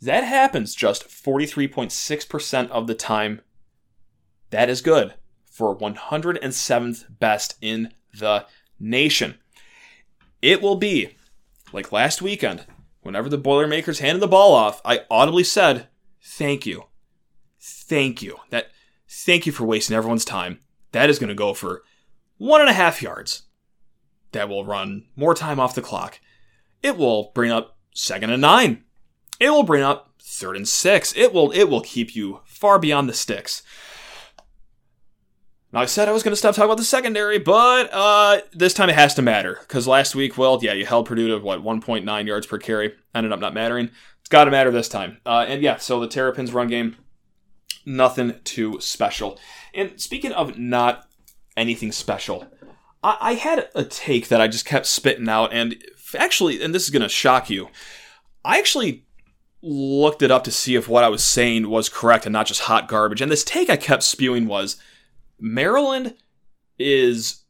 That 0.00 0.24
happens 0.24 0.74
just 0.74 1.08
43.6% 1.08 2.70
of 2.70 2.86
the 2.86 2.94
time. 2.94 3.42
That 4.50 4.68
is 4.68 4.80
good 4.80 5.14
for 5.50 5.76
107th 5.76 7.04
best 7.18 7.56
in 7.60 7.92
the 8.18 8.46
nation. 8.78 9.38
It 10.42 10.62
will 10.62 10.76
be 10.76 11.16
like 11.72 11.92
last 11.92 12.20
weekend, 12.20 12.66
whenever 13.02 13.28
the 13.28 13.38
Boilermakers 13.38 14.00
handed 14.00 14.20
the 14.20 14.28
ball 14.28 14.54
off, 14.54 14.80
I 14.84 15.02
audibly 15.10 15.44
said, 15.44 15.88
Thank 16.22 16.66
you 16.66 16.84
thank 17.60 18.22
you. 18.22 18.36
That 18.50 18.70
thank 19.08 19.46
you 19.46 19.52
for 19.52 19.64
wasting 19.64 19.96
everyone's 19.96 20.24
time. 20.24 20.60
That 20.92 21.10
is 21.10 21.18
going 21.18 21.28
to 21.28 21.34
go 21.34 21.52
for 21.52 21.82
one 22.38 22.60
and 22.60 22.70
a 22.70 22.74
half 22.74 23.02
yards. 23.02 23.42
That 24.32 24.48
will 24.48 24.64
run 24.64 25.06
more 25.16 25.34
time 25.34 25.60
off 25.60 25.74
the 25.74 25.82
clock. 25.82 26.20
It 26.82 26.96
will 26.96 27.32
bring 27.34 27.50
up 27.50 27.76
second 27.94 28.30
and 28.30 28.40
nine. 28.40 28.84
It 29.38 29.50
will 29.50 29.64
bring 29.64 29.82
up 29.82 30.14
third 30.22 30.56
and 30.56 30.68
six. 30.68 31.14
It 31.16 31.34
will 31.34 31.50
it 31.50 31.64
will 31.64 31.80
keep 31.80 32.14
you 32.14 32.40
far 32.44 32.78
beyond 32.78 33.08
the 33.08 33.14
sticks. 33.14 33.62
Now 35.72 35.80
I 35.80 35.86
said 35.86 36.08
I 36.08 36.12
was 36.12 36.22
going 36.22 36.32
to 36.32 36.36
stop 36.36 36.54
talking 36.54 36.66
about 36.66 36.78
the 36.78 36.84
secondary, 36.84 37.38
but 37.38 37.90
uh, 37.92 38.40
this 38.52 38.74
time 38.74 38.88
it 38.88 38.96
has 38.96 39.14
to 39.14 39.22
matter 39.22 39.58
because 39.60 39.86
last 39.86 40.14
week, 40.14 40.36
well, 40.36 40.58
yeah, 40.60 40.72
you 40.72 40.84
held 40.84 41.06
Purdue 41.06 41.28
to 41.28 41.38
what 41.38 41.62
1.9 41.62 42.26
yards 42.26 42.46
per 42.46 42.58
carry. 42.58 42.94
Ended 43.14 43.32
up 43.32 43.40
not 43.40 43.54
mattering. 43.54 43.90
It's 44.20 44.28
got 44.28 44.44
to 44.44 44.50
matter 44.50 44.70
this 44.70 44.88
time. 44.88 45.18
Uh, 45.24 45.44
and 45.46 45.62
yeah, 45.62 45.76
so 45.76 46.00
the 46.00 46.08
Terrapins 46.08 46.52
run 46.52 46.68
game 46.68 46.96
nothing 47.86 48.34
too 48.44 48.80
special. 48.80 49.38
And 49.74 50.00
speaking 50.00 50.32
of 50.32 50.58
not 50.58 51.08
anything 51.56 51.92
special, 51.92 52.46
I, 53.02 53.16
I 53.20 53.34
had 53.34 53.68
a 53.74 53.84
take 53.84 54.28
that 54.28 54.40
I 54.40 54.48
just 54.48 54.66
kept 54.66 54.86
spitting 54.86 55.28
out, 55.28 55.52
and 55.52 55.76
actually, 56.16 56.62
and 56.62 56.74
this 56.74 56.84
is 56.84 56.90
going 56.90 57.02
to 57.02 57.08
shock 57.08 57.48
you, 57.48 57.68
I 58.44 58.58
actually 58.58 59.04
looked 59.62 60.22
it 60.22 60.30
up 60.30 60.42
to 60.44 60.50
see 60.50 60.74
if 60.74 60.88
what 60.88 61.04
I 61.04 61.08
was 61.08 61.22
saying 61.22 61.68
was 61.68 61.88
correct 61.88 62.26
and 62.26 62.32
not 62.32 62.46
just 62.46 62.62
hot 62.62 62.88
garbage. 62.88 63.20
And 63.20 63.30
this 63.30 63.44
take 63.44 63.68
I 63.68 63.76
kept 63.76 64.02
spewing 64.02 64.46
was 64.46 64.76
Maryland 65.40 66.14
is 66.78 67.44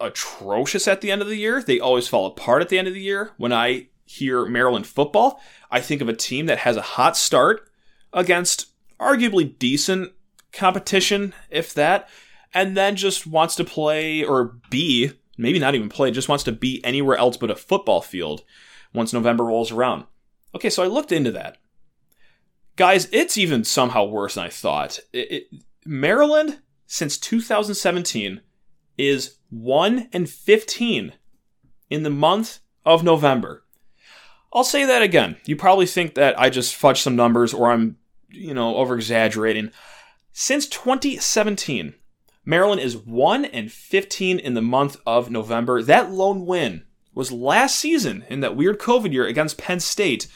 atrocious 0.00 0.86
at 0.86 1.00
the 1.00 1.10
end 1.10 1.22
of 1.22 1.28
the 1.28 1.36
year. 1.36 1.62
They 1.62 1.80
always 1.80 2.08
fall 2.08 2.26
apart 2.26 2.62
at 2.62 2.68
the 2.68 2.78
end 2.78 2.88
of 2.88 2.94
the 2.94 3.00
year. 3.00 3.32
When 3.36 3.52
I 3.52 3.88
hear 4.04 4.46
Maryland 4.46 4.86
football, 4.86 5.40
I 5.70 5.80
think 5.80 6.00
of 6.00 6.08
a 6.08 6.14
team 6.14 6.46
that 6.46 6.58
has 6.58 6.76
a 6.76 6.82
hot 6.82 7.16
start 7.16 7.68
against 8.12 8.66
arguably 9.00 9.58
decent 9.58 10.12
competition, 10.52 11.34
if 11.50 11.74
that, 11.74 12.08
and 12.54 12.76
then 12.76 12.96
just 12.96 13.26
wants 13.26 13.56
to 13.56 13.64
play 13.64 14.24
or 14.24 14.56
be, 14.70 15.12
maybe 15.36 15.58
not 15.58 15.74
even 15.74 15.88
play, 15.88 16.10
just 16.10 16.28
wants 16.28 16.44
to 16.44 16.52
be 16.52 16.82
anywhere 16.84 17.16
else 17.16 17.36
but 17.36 17.50
a 17.50 17.56
football 17.56 18.00
field 18.00 18.42
once 18.94 19.12
November 19.12 19.44
rolls 19.44 19.70
around. 19.70 20.04
Okay, 20.54 20.70
so 20.70 20.82
I 20.82 20.86
looked 20.86 21.12
into 21.12 21.32
that. 21.32 21.58
Guys, 22.76 23.08
it's 23.12 23.36
even 23.38 23.64
somehow 23.64 24.04
worse 24.04 24.34
than 24.34 24.44
I 24.44 24.48
thought. 24.48 25.00
It, 25.12 25.32
it, 25.32 25.48
Maryland, 25.84 26.60
since 26.86 27.18
2017, 27.18 28.40
is 28.96 29.36
1 29.50 30.08
and 30.12 30.28
15 30.28 31.12
in 31.90 32.02
the 32.02 32.10
month 32.10 32.60
of 32.84 33.04
November. 33.04 33.64
I'll 34.52 34.64
say 34.64 34.86
that 34.86 35.02
again. 35.02 35.36
You 35.44 35.56
probably 35.56 35.86
think 35.86 36.14
that 36.14 36.38
I 36.40 36.48
just 36.48 36.80
fudged 36.80 37.02
some 37.02 37.16
numbers 37.16 37.52
or 37.52 37.70
I'm 37.70 37.98
you 38.36 38.54
know, 38.54 38.76
over 38.76 38.94
exaggerating. 38.94 39.70
Since 40.32 40.66
2017, 40.68 41.94
Maryland 42.44 42.80
is 42.80 42.96
1 42.96 43.44
and 43.46 43.72
15 43.72 44.38
in 44.38 44.54
the 44.54 44.62
month 44.62 44.96
of 45.06 45.30
November. 45.30 45.82
That 45.82 46.10
lone 46.10 46.46
win 46.46 46.84
was 47.14 47.32
last 47.32 47.76
season 47.76 48.24
in 48.28 48.40
that 48.40 48.56
weird 48.56 48.78
COVID 48.78 49.12
year 49.12 49.26
against 49.26 49.58
Penn 49.58 49.80
State, 49.80 50.28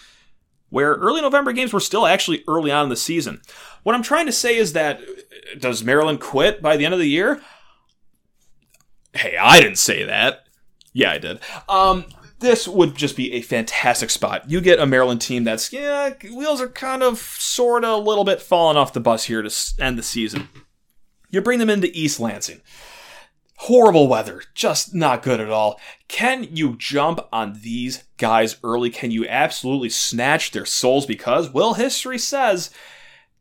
where 0.70 0.94
early 0.94 1.20
November 1.20 1.52
games 1.52 1.72
were 1.72 1.80
still 1.80 2.06
actually 2.06 2.42
early 2.48 2.70
on 2.72 2.85
in 2.85 2.88
the 2.88 2.96
season. 2.96 3.42
What 3.83 3.94
I'm 3.94 4.02
trying 4.02 4.26
to 4.26 4.33
say 4.33 4.56
is 4.56 4.72
that 4.72 5.00
does 5.59 5.85
Maryland 5.85 6.20
quit 6.20 6.62
by 6.62 6.76
the 6.76 6.85
end 6.85 6.94
of 6.94 7.00
the 7.00 7.09
year? 7.09 7.40
Hey, 9.12 9.37
I 9.37 9.61
didn't 9.61 9.78
say 9.78 10.04
that. 10.04 10.44
Yeah, 10.92 11.11
I 11.11 11.18
did. 11.18 11.40
Um, 11.68 12.04
this 12.38 12.66
would 12.66 12.94
just 12.96 13.16
be 13.16 13.33
a 13.33 13.42
fantastic 13.42 14.11
spot. 14.11 14.50
You 14.50 14.61
get 14.61 14.78
a 14.78 14.87
Maryland 14.87 15.20
team 15.20 15.44
that's, 15.44 15.72
yeah, 15.72 16.14
wheels 16.33 16.61
are 16.61 16.68
kind 16.68 17.02
of, 17.02 17.18
sort 17.18 17.85
of, 17.85 17.90
a 17.90 18.02
little 18.02 18.24
bit 18.24 18.40
falling 18.40 18.76
off 18.76 18.92
the 18.92 19.00
bus 19.00 19.24
here 19.24 19.42
to 19.42 19.74
end 19.78 19.98
the 19.98 20.02
season. 20.02 20.48
You 21.28 21.40
bring 21.40 21.59
them 21.59 21.70
into 21.70 21.90
East 21.92 22.18
Lansing. 22.18 22.61
Horrible 23.64 24.08
weather, 24.08 24.42
just 24.54 24.94
not 24.94 25.22
good 25.22 25.38
at 25.38 25.50
all. 25.50 25.78
Can 26.08 26.44
you 26.56 26.76
jump 26.78 27.20
on 27.30 27.60
these 27.60 28.04
guys 28.16 28.56
early? 28.64 28.88
Can 28.88 29.10
you 29.10 29.28
absolutely 29.28 29.90
snatch 29.90 30.50
their 30.50 30.64
souls? 30.64 31.04
Because, 31.04 31.50
well, 31.50 31.74
history 31.74 32.16
says 32.16 32.70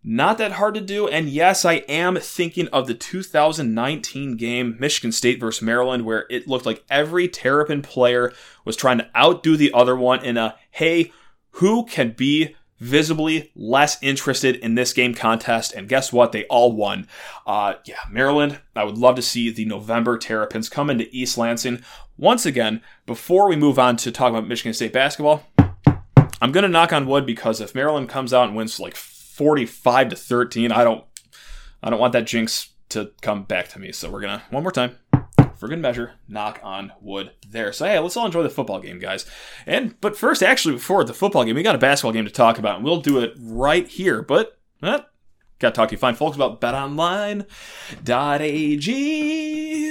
not 0.04 0.38
that 0.38 0.52
hard 0.52 0.74
to 0.76 0.82
do. 0.82 1.08
And 1.08 1.30
yes, 1.30 1.64
I 1.64 1.76
am 1.88 2.18
thinking 2.18 2.68
of 2.68 2.86
the 2.86 2.96
2019 2.96 4.36
game, 4.36 4.76
Michigan 4.78 5.14
State 5.14 5.40
versus 5.40 5.62
Maryland, 5.62 6.04
where 6.04 6.26
it 6.30 6.50
looked 6.50 6.66
like 6.66 6.84
every 6.90 7.30
Terrapin 7.30 7.82
player 7.82 8.34
was 8.66 8.76
trying 8.76 8.98
to 8.98 9.10
outdo 9.16 9.56
the 9.56 9.72
other 9.74 9.96
one 9.96 10.24
in 10.26 10.36
a, 10.36 10.58
hey, 10.72 11.14
who 11.52 11.86
can 11.86 12.12
be 12.12 12.58
visibly 12.80 13.52
less 13.56 14.02
interested 14.02 14.56
in 14.56 14.76
this 14.76 14.94
game 14.94 15.14
contest, 15.14 15.74
and 15.74 15.90
guess 15.90 16.14
what? 16.14 16.32
They 16.32 16.46
all 16.46 16.72
won. 16.72 17.08
Uh, 17.46 17.76
yeah, 17.86 18.00
Maryland, 18.10 18.60
I 18.76 18.84
would 18.84 18.98
love 18.98 19.16
to 19.16 19.22
see 19.22 19.52
the 19.52 19.66
November 19.66 20.18
Terrapins 20.18 20.70
come 20.70 20.90
into 20.90 21.08
East 21.12 21.38
Lansing. 21.38 21.82
Once 22.18 22.46
again, 22.46 22.82
before 23.06 23.48
we 23.48 23.56
move 23.56 23.80
on 23.80 23.98
to 23.98 24.12
talk 24.12 24.30
about 24.30 24.48
Michigan 24.48 24.74
State 24.74 24.94
basketball, 24.94 25.44
I'm 26.42 26.52
going 26.52 26.64
to 26.64 26.70
knock 26.70 26.94
on 26.94 27.08
wood 27.08 27.26
because 27.26 27.60
if 27.60 27.76
Maryland 27.76 28.10
comes 28.10 28.34
out 28.34 28.48
and 28.48 28.56
wins 28.56 28.80
like 28.80 28.96
45 28.96 30.10
to 30.10 30.16
13, 30.16 30.72
I 30.72 30.84
don't 30.84 31.04
I 31.82 31.90
don't 31.90 32.00
want 32.00 32.14
that 32.14 32.28
jinx 32.28 32.70
to 32.90 33.12
come 33.22 33.44
back 33.44 33.70
to 33.70 33.80
me. 33.80 33.92
So 33.92 34.10
we're 34.10 34.22
going 34.22 34.40
to 34.40 34.46
one 34.50 34.64
more 34.64 34.72
time 34.72 34.98
for 35.60 35.68
good 35.68 35.80
measure, 35.80 36.14
knock 36.28 36.60
on 36.64 36.94
wood 37.02 37.32
there. 37.48 37.74
So 37.74 37.86
hey, 37.86 38.00
let's 38.00 38.16
all 38.16 38.26
enjoy 38.26 38.44
the 38.44 38.50
football 38.50 38.80
game, 38.80 38.98
guys. 38.98 39.26
And 39.66 40.00
but 40.00 40.18
first, 40.18 40.42
actually, 40.42 40.76
before 40.76 41.04
the 41.04 41.14
football 41.14 41.44
game, 41.44 41.56
we 41.56 41.64
got 41.64 41.76
a 41.76 41.80
basketball 41.80 42.14
game 42.14 42.26
to 42.26 42.32
talk 42.32 42.58
about, 42.58 42.78
and 42.78 42.86
we'll 42.86 43.02
do 43.02 43.20
it 43.20 43.34
right 43.38 43.88
here. 43.88 44.22
But 44.22 44.58
eh, 44.82 45.00
got 45.60 45.70
to 45.70 45.72
talk 45.72 45.90
to 45.90 45.96
you 45.96 46.00
fine 46.00 46.16
folks 46.16 46.38
about 46.38 46.62
BetOnline.ag. 46.62 47.44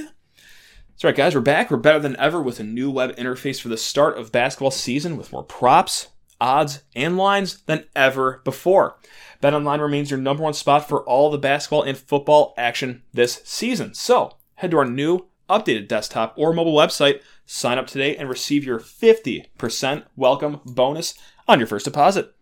That's 0.03 1.05
right, 1.05 1.15
guys. 1.15 1.35
We're 1.35 1.43
back. 1.43 1.71
We're 1.71 1.77
better 1.77 2.01
than 2.01 2.17
ever 2.19 2.43
with 2.43 2.59
a 2.59 2.65
new 2.65 2.91
web 2.91 3.15
interface 3.17 3.61
for 3.61 3.69
the 3.69 3.77
start 3.77 4.19
of 4.19 4.33
basketball 4.33 4.73
season 4.73 5.17
with 5.17 5.31
more 5.31 5.45
props, 5.45 6.09
odds, 6.41 6.83
and 6.97 7.17
lines 7.17 7.63
than 7.67 7.85
ever 7.95 8.41
before. 8.43 8.99
BetOnline 9.43 9.81
remains 9.81 10.11
your 10.11 10.19
number 10.19 10.43
one 10.43 10.55
spot 10.55 10.89
for 10.89 11.05
all 11.05 11.31
the 11.31 11.39
basketball 11.39 11.85
and 11.85 11.97
football 11.97 12.55
action 12.57 13.03
this 13.13 13.43
season. 13.45 13.95
So 13.95 14.39
head 14.57 14.73
to 14.73 14.79
our 14.79 14.85
new 14.85 15.29
updated 15.49 15.89
desktop 15.89 16.35
or 16.37 16.53
mobile 16.53 16.75
website, 16.75 17.21
sign 17.47 17.79
up 17.79 17.87
today 17.87 18.17
and 18.17 18.29
receive 18.29 18.65
your 18.65 18.79
50% 18.79 20.05
welcome 20.17 20.61
bonus 20.65 21.15
on 21.47 21.59
your 21.59 21.67
first 21.67 21.85
deposit. 21.85 22.35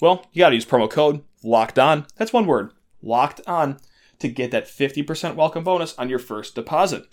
Well, 0.00 0.26
you 0.32 0.40
got 0.40 0.50
to 0.50 0.54
use 0.54 0.64
promo 0.64 0.90
code 0.90 1.22
locked 1.42 1.78
on. 1.78 2.06
That's 2.16 2.32
one 2.32 2.46
word, 2.46 2.72
locked 3.02 3.40
on, 3.46 3.78
to 4.18 4.28
get 4.28 4.50
that 4.50 4.66
50% 4.66 5.34
welcome 5.34 5.64
bonus 5.64 5.96
on 5.98 6.08
your 6.08 6.18
first 6.18 6.54
deposit. 6.54 7.06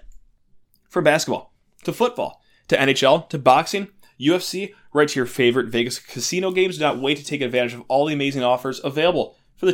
From 0.90 1.04
basketball 1.04 1.54
to 1.84 1.94
football 1.94 2.42
to 2.68 2.78
NHL 2.78 3.30
to 3.30 3.38
boxing, 3.38 3.90
UFC, 4.20 4.74
right 4.94 5.08
to 5.08 5.20
your 5.20 5.26
favorite 5.26 5.68
Vegas 5.68 6.00
casino 6.00 6.52
games. 6.52 6.78
Do 6.78 6.84
not 6.84 7.00
wait 7.00 7.18
to 7.18 7.24
take 7.24 7.42
advantage 7.42 7.74
of 7.74 7.84
all 7.88 8.06
the 8.06 8.14
amazing 8.14 8.44
offers 8.44 8.82
available 8.84 9.36
for 9.56 9.66
the 9.66 9.74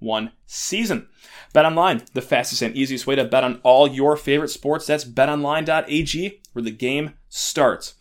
2021 0.00 0.32
season. 0.46 1.08
Bet 1.52 1.64
online, 1.64 2.02
the 2.14 2.22
fastest 2.22 2.62
and 2.62 2.76
easiest 2.76 3.06
way 3.06 3.14
to 3.16 3.24
bet 3.24 3.44
on 3.44 3.60
all 3.62 3.88
your 3.88 4.16
favorite 4.16 4.48
sports. 4.48 4.86
That's 4.86 5.04
betonline.ag, 5.04 6.40
where 6.52 6.62
the 6.62 6.70
game 6.70 7.14
starts. 7.28 7.94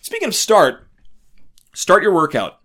Speaking 0.00 0.28
of 0.28 0.34
start, 0.34 0.86
start 1.74 2.02
your 2.02 2.14
workout. 2.14 2.60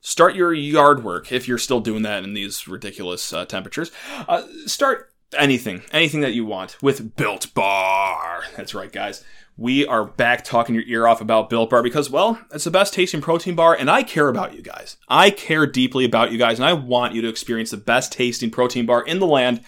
Start 0.00 0.34
your 0.34 0.52
yard 0.52 1.04
work 1.04 1.30
if 1.30 1.46
you're 1.46 1.58
still 1.58 1.80
doing 1.80 2.02
that 2.02 2.24
in 2.24 2.34
these 2.34 2.66
ridiculous 2.66 3.32
uh, 3.32 3.44
temperatures. 3.44 3.92
Uh, 4.28 4.42
start 4.66 5.12
anything, 5.38 5.82
anything 5.92 6.22
that 6.22 6.34
you 6.34 6.44
want 6.44 6.76
with 6.82 7.14
Built 7.14 7.54
Bar. 7.54 8.42
That's 8.56 8.74
right, 8.74 8.90
guys 8.90 9.24
we 9.56 9.86
are 9.86 10.04
back 10.04 10.44
talking 10.44 10.74
your 10.74 10.84
ear 10.86 11.06
off 11.06 11.20
about 11.20 11.50
Built 11.50 11.70
Bar 11.70 11.82
because, 11.82 12.10
well, 12.10 12.40
it's 12.52 12.64
the 12.64 12.70
best 12.70 12.94
tasting 12.94 13.20
protein 13.20 13.54
bar, 13.54 13.76
and 13.78 13.90
I 13.90 14.02
care 14.02 14.28
about 14.28 14.54
you 14.54 14.62
guys. 14.62 14.96
I 15.08 15.30
care 15.30 15.66
deeply 15.66 16.04
about 16.04 16.32
you 16.32 16.38
guys, 16.38 16.58
and 16.58 16.66
I 16.66 16.72
want 16.72 17.14
you 17.14 17.22
to 17.22 17.28
experience 17.28 17.70
the 17.70 17.76
best 17.76 18.12
tasting 18.12 18.50
protein 18.50 18.86
bar 18.86 19.02
in 19.02 19.18
the 19.18 19.26
land. 19.26 19.62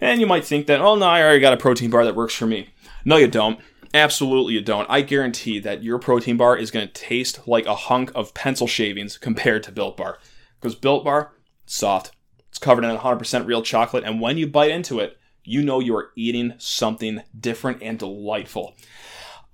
And 0.00 0.20
you 0.20 0.26
might 0.26 0.44
think 0.44 0.66
that, 0.66 0.80
oh, 0.80 0.96
no, 0.96 1.06
I 1.06 1.22
already 1.22 1.40
got 1.40 1.52
a 1.52 1.58
protein 1.58 1.90
bar 1.90 2.04
that 2.04 2.16
works 2.16 2.34
for 2.34 2.46
me. 2.46 2.70
No, 3.04 3.16
you 3.16 3.28
don't. 3.28 3.60
Absolutely, 3.92 4.54
you 4.54 4.60
don't. 4.60 4.90
I 4.90 5.02
guarantee 5.02 5.60
that 5.60 5.84
your 5.84 5.98
protein 5.98 6.36
bar 6.36 6.56
is 6.56 6.70
going 6.70 6.86
to 6.86 6.92
taste 6.92 7.46
like 7.46 7.66
a 7.66 7.76
hunk 7.76 8.10
of 8.14 8.34
pencil 8.34 8.66
shavings 8.66 9.18
compared 9.18 9.62
to 9.64 9.72
Built 9.72 9.96
Bar. 9.96 10.18
Because 10.60 10.74
Built 10.74 11.04
Bar, 11.04 11.32
soft, 11.66 12.10
it's 12.48 12.58
covered 12.58 12.84
in 12.84 12.96
100% 12.96 13.46
real 13.46 13.62
chocolate, 13.62 14.04
and 14.04 14.20
when 14.20 14.38
you 14.38 14.46
bite 14.46 14.70
into 14.70 14.98
it, 14.98 15.18
you 15.44 15.62
know 15.62 15.80
you 15.80 15.96
are 15.96 16.10
eating 16.16 16.54
something 16.58 17.22
different 17.38 17.82
and 17.82 17.98
delightful. 17.98 18.74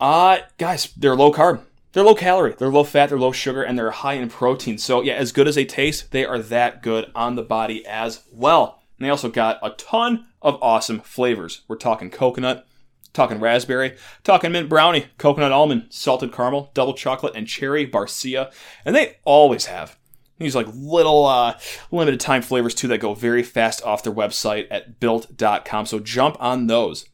Uh, 0.01 0.39
guys, 0.59 0.93
they're 0.97 1.17
low 1.17 1.33
carb. 1.33 1.63
They're 1.93 2.05
low 2.05 2.15
calorie, 2.15 2.55
they're 2.57 2.69
low 2.69 2.85
fat, 2.85 3.09
they're 3.09 3.19
low 3.19 3.33
sugar, 3.33 3.65
and 3.65 3.77
they're 3.77 3.91
high 3.91 4.15
in 4.15 4.29
protein. 4.29 4.79
So, 4.79 5.03
yeah, 5.03 5.15
as 5.15 5.33
good 5.33 5.49
as 5.49 5.57
they 5.57 5.65
taste, 5.65 6.13
they 6.13 6.25
are 6.25 6.39
that 6.39 6.85
good 6.85 7.11
on 7.17 7.35
the 7.35 7.43
body 7.43 7.85
as 7.85 8.23
well. 8.31 8.81
And 8.97 9.05
they 9.07 9.11
also 9.11 9.29
got 9.29 9.59
a 9.61 9.71
ton 9.71 10.29
of 10.41 10.57
awesome 10.63 11.01
flavors. 11.01 11.63
We're 11.67 11.77
talking 11.77 12.09
coconut, 12.09 12.65
talking 13.13 13.41
raspberry, 13.41 13.97
talking 14.23 14.53
mint 14.53 14.69
brownie, 14.69 15.07
coconut 15.19 15.51
almond, 15.51 15.87
salted 15.91 16.33
caramel, 16.33 16.71
double 16.75 16.95
chocolate, 16.95 17.35
and 17.35 17.49
cherry 17.49 17.91
barcia. 17.91 18.53
And 18.85 18.95
they 18.95 19.17
always 19.25 19.67
have 19.67 19.99
these 20.41 20.57
like 20.57 20.69
little 20.75 21.27
uh, 21.27 21.59
limited 21.91 22.19
time 22.19 22.43
flavors 22.43 22.75
too 22.75 22.89
that 22.89 22.99
go 22.99 23.15
very 23.15 23.43
fast 23.43 23.83
off 23.85 24.03
their 24.03 24.13
website 24.13 24.67
at 24.71 24.99
built.com. 24.99 25.87
So 25.87 26.01
jump 26.01 26.37
on 26.41 26.67
those, 26.67 27.07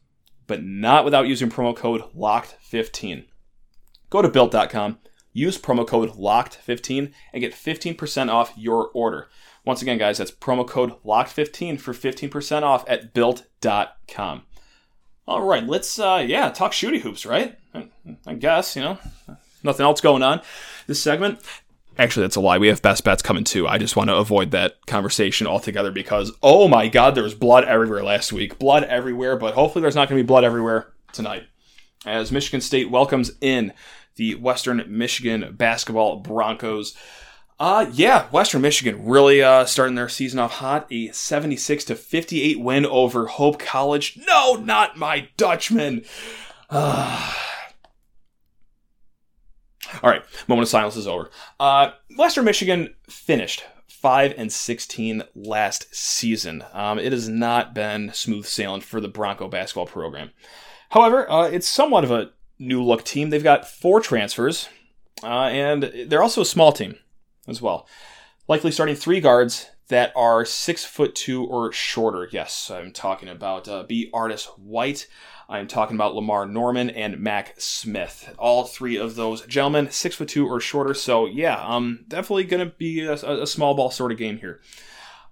but 0.47 0.63
not 0.63 1.05
without 1.05 1.27
using 1.27 1.49
promo 1.49 1.75
code 1.75 2.01
LOCKED15. 2.15 3.25
Go 4.09 4.21
to 4.21 4.29
built.com, 4.29 4.99
use 5.33 5.57
promo 5.57 5.85
code 5.85 6.11
LOCKED15 6.11 7.11
and 7.33 7.41
get 7.41 7.53
15% 7.53 8.31
off 8.31 8.53
your 8.55 8.89
order. 8.93 9.27
Once 9.65 9.81
again, 9.81 9.97
guys, 9.97 10.17
that's 10.17 10.31
promo 10.31 10.65
code 10.65 10.93
LOCKED15 11.03 11.79
for 11.79 11.93
15% 11.93 12.63
off 12.63 12.85
at 12.87 13.13
built.com. 13.13 14.43
All 15.27 15.41
right, 15.41 15.67
let's 15.67 15.99
uh 15.99 16.23
yeah, 16.25 16.49
talk 16.49 16.71
shooty 16.71 17.01
hoops, 17.01 17.25
right? 17.25 17.57
I 18.25 18.33
guess, 18.35 18.77
you 18.77 18.81
know, 18.81 18.97
nothing 19.63 19.83
else 19.83 19.99
going 19.99 20.23
on 20.23 20.41
this 20.87 21.01
segment. 21.01 21.39
Actually, 21.99 22.23
that's 22.23 22.35
a 22.35 22.41
lie. 22.41 22.57
We 22.57 22.67
have 22.67 22.81
best 22.81 23.03
bets 23.03 23.23
coming 23.23 23.43
too. 23.43 23.67
I 23.67 23.77
just 23.77 23.95
want 23.95 24.09
to 24.09 24.15
avoid 24.15 24.51
that 24.51 24.85
conversation 24.85 25.47
altogether 25.47 25.91
because, 25.91 26.31
oh 26.43 26.67
my 26.67 26.87
God, 26.87 27.15
there 27.15 27.23
was 27.23 27.33
blood 27.33 27.63
everywhere 27.63 28.03
last 28.03 28.31
week. 28.31 28.59
Blood 28.59 28.83
everywhere, 28.83 29.35
but 29.35 29.55
hopefully 29.55 29.81
there's 29.81 29.95
not 29.95 30.07
going 30.07 30.19
to 30.19 30.23
be 30.23 30.27
blood 30.27 30.43
everywhere 30.43 30.91
tonight. 31.11 31.47
As 32.05 32.31
Michigan 32.31 32.61
State 32.61 32.91
welcomes 32.91 33.31
in 33.41 33.73
the 34.15 34.35
Western 34.35 34.83
Michigan 34.87 35.55
basketball 35.57 36.17
Broncos. 36.17 36.95
Uh, 37.59 37.89
yeah, 37.91 38.27
Western 38.27 38.61
Michigan 38.61 39.03
really 39.03 39.41
uh, 39.41 39.65
starting 39.65 39.95
their 39.95 40.09
season 40.09 40.39
off 40.39 40.53
hot. 40.53 40.85
A 40.91 41.11
76 41.11 41.85
to 41.85 41.95
58 41.95 42.59
win 42.59 42.85
over 42.85 43.25
Hope 43.25 43.57
College. 43.57 44.19
No, 44.27 44.55
not 44.55 44.97
my 44.97 45.29
Dutchman. 45.37 46.05
Uh, 46.69 47.33
all 50.03 50.09
right, 50.09 50.23
moment 50.47 50.63
of 50.63 50.69
silence 50.69 50.95
is 50.95 51.07
over. 51.07 51.29
Uh, 51.59 51.91
Western 52.17 52.45
Michigan 52.45 52.93
finished 53.09 53.63
five 53.87 54.33
and 54.37 54.51
sixteen 54.51 55.23
last 55.35 55.93
season. 55.95 56.63
Um, 56.73 56.99
it 56.99 57.11
has 57.11 57.27
not 57.27 57.73
been 57.73 58.11
smooth 58.13 58.45
sailing 58.45 58.81
for 58.81 59.01
the 59.01 59.07
Bronco 59.07 59.47
basketball 59.47 59.87
program. 59.87 60.31
However, 60.89 61.29
uh, 61.29 61.47
it's 61.49 61.67
somewhat 61.67 62.03
of 62.03 62.11
a 62.11 62.31
new 62.59 62.83
look 62.83 63.03
team. 63.03 63.29
They've 63.29 63.43
got 63.43 63.67
four 63.67 63.99
transfers, 63.99 64.69
uh, 65.23 65.45
and 65.45 65.91
they're 66.07 66.23
also 66.23 66.41
a 66.41 66.45
small 66.45 66.71
team 66.71 66.97
as 67.47 67.61
well. 67.61 67.87
Likely 68.47 68.71
starting 68.71 68.95
three 68.95 69.19
guards 69.19 69.69
that 69.89 70.11
are 70.15 70.45
six 70.45 70.85
foot 70.85 71.15
two 71.15 71.45
or 71.45 71.71
shorter. 71.71 72.29
Yes, 72.31 72.69
I'm 72.69 72.91
talking 72.91 73.29
about 73.29 73.67
uh, 73.67 73.83
B. 73.83 74.09
Artis 74.13 74.45
White. 74.57 75.07
I'm 75.49 75.67
talking 75.67 75.95
about 75.95 76.13
Lamar 76.13 76.45
Norman 76.45 76.89
and 76.89 77.19
Mack 77.19 77.55
Smith. 77.57 78.33
All 78.37 78.65
three 78.65 78.97
of 78.97 79.15
those 79.15 79.45
gentlemen, 79.45 79.89
six 79.91 80.15
foot 80.15 80.27
two 80.27 80.47
or 80.47 80.59
shorter. 80.59 80.93
So 80.93 81.25
yeah, 81.25 81.55
um, 81.65 82.05
definitely 82.07 82.43
going 82.43 82.67
to 82.67 82.73
be 82.75 83.01
a, 83.01 83.13
a, 83.13 83.47
small 83.47 83.73
ball 83.73 83.89
sort 83.89 84.11
of 84.11 84.17
game 84.17 84.37
here. 84.39 84.61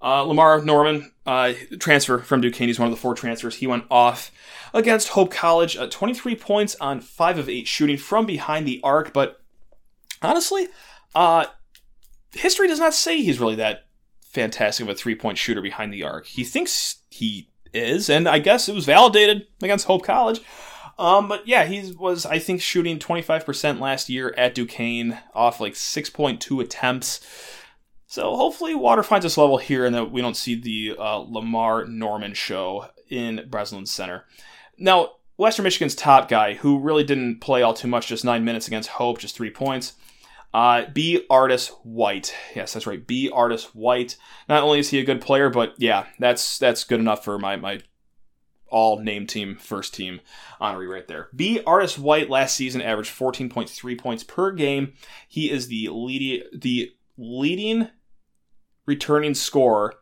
Uh, 0.01 0.21
Lamar 0.21 0.61
Norman, 0.61 1.11
uh, 1.25 1.53
transfer 1.79 2.19
from 2.19 2.39
Duquesne. 2.39 2.67
He's 2.67 2.79
one 2.79 2.87
of 2.87 2.93
the 2.93 3.01
four 3.01 3.15
transfers. 3.15 3.55
He 3.55 3.67
went 3.67 3.85
off 3.89 4.31
against 4.73 5.09
Hope 5.09 5.31
College, 5.31 5.75
uh, 5.75 5.87
23 5.87 6.35
points 6.35 6.75
on 6.79 7.01
five 7.01 7.37
of 7.37 7.49
eight 7.49 7.67
shooting 7.67 7.97
from 7.97 8.25
behind 8.25 8.67
the 8.67 8.79
arc. 8.83 9.13
But 9.13 9.41
honestly, 10.21 10.67
uh, 11.13 11.45
history 12.31 12.67
does 12.67 12.79
not 12.79 12.93
say 12.93 13.21
he's 13.21 13.39
really 13.39 13.55
that 13.55 13.85
fantastic 14.21 14.85
of 14.85 14.89
a 14.89 14.95
three 14.95 15.15
point 15.15 15.37
shooter 15.37 15.61
behind 15.61 15.93
the 15.93 16.03
arc. 16.03 16.27
He 16.27 16.43
thinks 16.43 16.97
he 17.09 17.49
is, 17.75 18.09
and 18.09 18.27
I 18.27 18.39
guess 18.39 18.69
it 18.69 18.75
was 18.75 18.85
validated 18.85 19.47
against 19.61 19.85
Hope 19.85 20.03
College. 20.03 20.41
Um, 20.97 21.27
but 21.27 21.47
yeah, 21.47 21.65
he 21.65 21.91
was, 21.91 22.25
I 22.25 22.39
think, 22.39 22.61
shooting 22.61 22.99
25% 22.99 23.79
last 23.79 24.09
year 24.09 24.33
at 24.37 24.55
Duquesne 24.55 25.17
off 25.33 25.59
like 25.59 25.73
6.2 25.73 26.63
attempts. 26.63 27.19
So 28.07 28.35
hopefully, 28.35 28.75
water 28.75 29.03
finds 29.03 29.25
its 29.25 29.37
level 29.37 29.57
here, 29.57 29.85
and 29.85 29.93
that 29.93 30.11
we 30.11 30.21
don't 30.21 30.37
see 30.37 30.55
the 30.55 30.95
uh, 30.97 31.17
Lamar 31.17 31.85
Norman 31.85 32.33
show 32.33 32.87
in 33.09 33.45
Breslin 33.49 33.85
Center. 33.85 34.25
Now, 34.77 35.13
Western 35.37 35.63
Michigan's 35.63 35.95
top 35.95 36.29
guy, 36.29 36.53
who 36.53 36.79
really 36.79 37.03
didn't 37.03 37.41
play 37.41 37.61
all 37.61 37.73
too 37.73 37.87
much, 37.87 38.07
just 38.07 38.23
nine 38.23 38.45
minutes 38.45 38.67
against 38.67 38.89
Hope, 38.89 39.19
just 39.19 39.35
three 39.35 39.49
points. 39.49 39.93
Uh, 40.55 40.85
B. 40.93 41.25
Artist 41.29 41.71
White. 41.83 42.33
Yes, 42.55 42.71
that's 42.71 42.87
right. 42.87 43.05
B. 43.05 43.29
Artist 43.29 43.75
White. 43.75 44.15
Not 44.47 44.63
only 44.63 44.79
is 44.79 44.89
he 44.89 44.99
a 44.99 45.03
good 45.03 45.19
player, 45.19 45.49
but 45.49 45.73
yeah, 45.77 46.05
that's 46.17 46.57
that's 46.57 46.85
good 46.85 47.01
enough 47.01 47.25
for 47.25 47.37
my 47.37 47.57
my 47.57 47.81
all 48.69 49.01
name 49.01 49.27
team 49.27 49.57
first 49.57 49.93
team 49.93 50.21
honoree 50.61 50.89
right 50.89 51.09
there. 51.09 51.27
B. 51.35 51.59
Artist 51.67 51.99
White 51.99 52.29
last 52.29 52.55
season 52.55 52.81
averaged 52.81 53.11
14.3 53.11 53.99
points 53.99 54.23
per 54.23 54.53
game. 54.53 54.93
He 55.27 55.51
is 55.51 55.67
the 55.67 55.89
leading 55.91 56.47
the 56.57 56.93
leading 57.17 57.89
returning 58.85 59.33
scorer. 59.33 59.95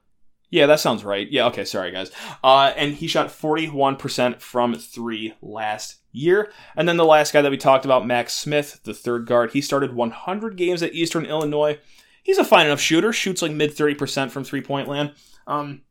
Yeah, 0.51 0.67
that 0.67 0.79
sounds 0.79 1.03
right. 1.03 1.27
Yeah, 1.31 1.47
okay, 1.47 1.65
sorry 1.65 1.89
guys. 1.89 2.11
Uh, 2.43 2.73
and 2.77 2.93
he 2.93 3.07
shot 3.07 3.29
41% 3.29 4.39
from 4.39 4.75
three 4.75 5.33
last 5.41 6.02
year. 6.13 6.49
And 6.77 6.87
then 6.87 6.95
the 6.95 7.03
last 7.03 7.33
guy 7.33 7.41
that 7.41 7.51
we 7.51 7.57
talked 7.57 7.83
about, 7.83 8.07
Max 8.07 8.33
Smith, 8.33 8.79
the 8.83 8.93
third 8.93 9.25
guard, 9.25 9.51
he 9.51 9.59
started 9.59 9.93
100 9.93 10.55
games 10.55 10.81
at 10.81 10.93
Eastern 10.93 11.25
Illinois. 11.25 11.79
He's 12.21 12.37
a 12.37 12.45
fine 12.45 12.67
enough 12.67 12.79
shooter, 12.79 13.11
shoots 13.11 13.41
like 13.41 13.51
mid 13.51 13.71
30% 13.71 14.31
from 14.31 14.45
three 14.45 14.61
point 14.61 14.87
land. 14.87 15.13
Um, 15.45 15.81